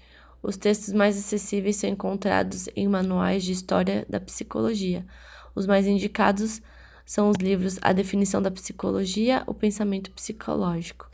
os 0.47 0.55
textos 0.55 0.93
mais 0.93 1.17
acessíveis 1.17 1.75
são 1.75 1.89
encontrados 1.89 2.69
em 2.73 2.87
manuais 2.87 3.43
de 3.43 3.51
história 3.51 4.05
da 4.09 4.17
psicologia. 4.17 5.05
Os 5.53 5.67
mais 5.67 5.85
indicados 5.85 6.61
são 7.05 7.29
os 7.29 7.35
livros 7.35 7.77
A 7.81 7.91
Definição 7.91 8.41
da 8.41 8.49
Psicologia, 8.49 9.43
O 9.45 9.53
Pensamento 9.53 10.09
Psicológico. 10.11 11.11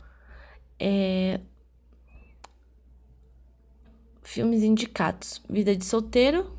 É... 0.78 1.40
Filmes 4.22 4.62
indicados: 4.62 5.42
Vida 5.50 5.74
de 5.74 5.84
Solteiro. 5.84 6.56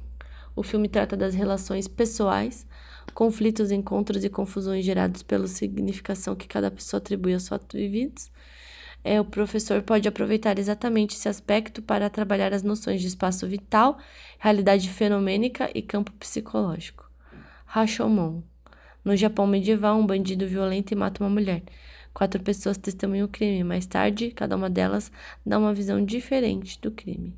O 0.54 0.62
filme 0.62 0.90
trata 0.90 1.16
das 1.16 1.34
relações 1.34 1.88
pessoais, 1.88 2.68
conflitos, 3.14 3.72
encontros 3.72 4.26
e 4.26 4.30
confusões 4.30 4.84
gerados 4.84 5.24
pela 5.24 5.48
significação 5.48 6.36
que 6.36 6.46
cada 6.46 6.70
pessoa 6.70 6.98
atribui 6.98 7.34
aos 7.34 7.48
fatos 7.48 7.80
vividos 7.80 8.30
é, 9.06 9.22
o 9.22 9.24
professor 9.24 9.84
pode 9.84 10.08
aproveitar 10.08 10.58
exatamente 10.58 11.16
esse 11.16 11.30
aspecto 11.30 11.80
para 11.80 12.10
trabalhar 12.10 12.52
as 12.52 12.64
noções 12.64 13.00
de 13.00 13.08
espaço 13.08 13.48
vital, 13.48 14.00
realidade 14.40 14.90
fenomênica 14.90 15.70
e 15.76 15.82
campo 15.84 16.12
psicológico. 16.14 17.08
Rashomon. 17.68 18.42
No 19.04 19.16
Japão 19.16 19.46
medieval, 19.46 20.00
um 20.00 20.08
bandido 20.08 20.48
violento 20.48 20.92
e 20.92 20.96
mata 20.96 21.24
uma 21.24 21.30
mulher. 21.30 21.62
Quatro 22.16 22.42
pessoas 22.42 22.80
testemunham 22.80 23.28
o 23.28 23.30
crime. 23.30 23.64
Mais 23.64 23.86
tarde, 23.86 24.32
cada 24.32 24.56
uma 24.56 24.72
delas 24.72 25.12
dá 25.46 25.60
uma 25.60 25.72
visão 25.72 26.04
diferente 26.04 26.80
do 26.82 26.90
crime. 26.90 27.38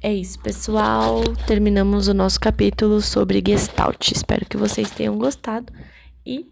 É 0.00 0.14
isso, 0.14 0.38
pessoal. 0.38 1.22
Terminamos 1.46 2.08
o 2.08 2.14
nosso 2.14 2.40
capítulo 2.40 3.02
sobre 3.02 3.42
Gestalt. 3.46 4.12
Espero 4.12 4.46
que 4.46 4.56
vocês 4.56 4.90
tenham 4.90 5.18
gostado 5.18 5.70
e 6.24 6.46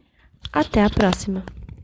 até 0.53 0.85
a 0.85 0.91
próxima. 0.91 1.43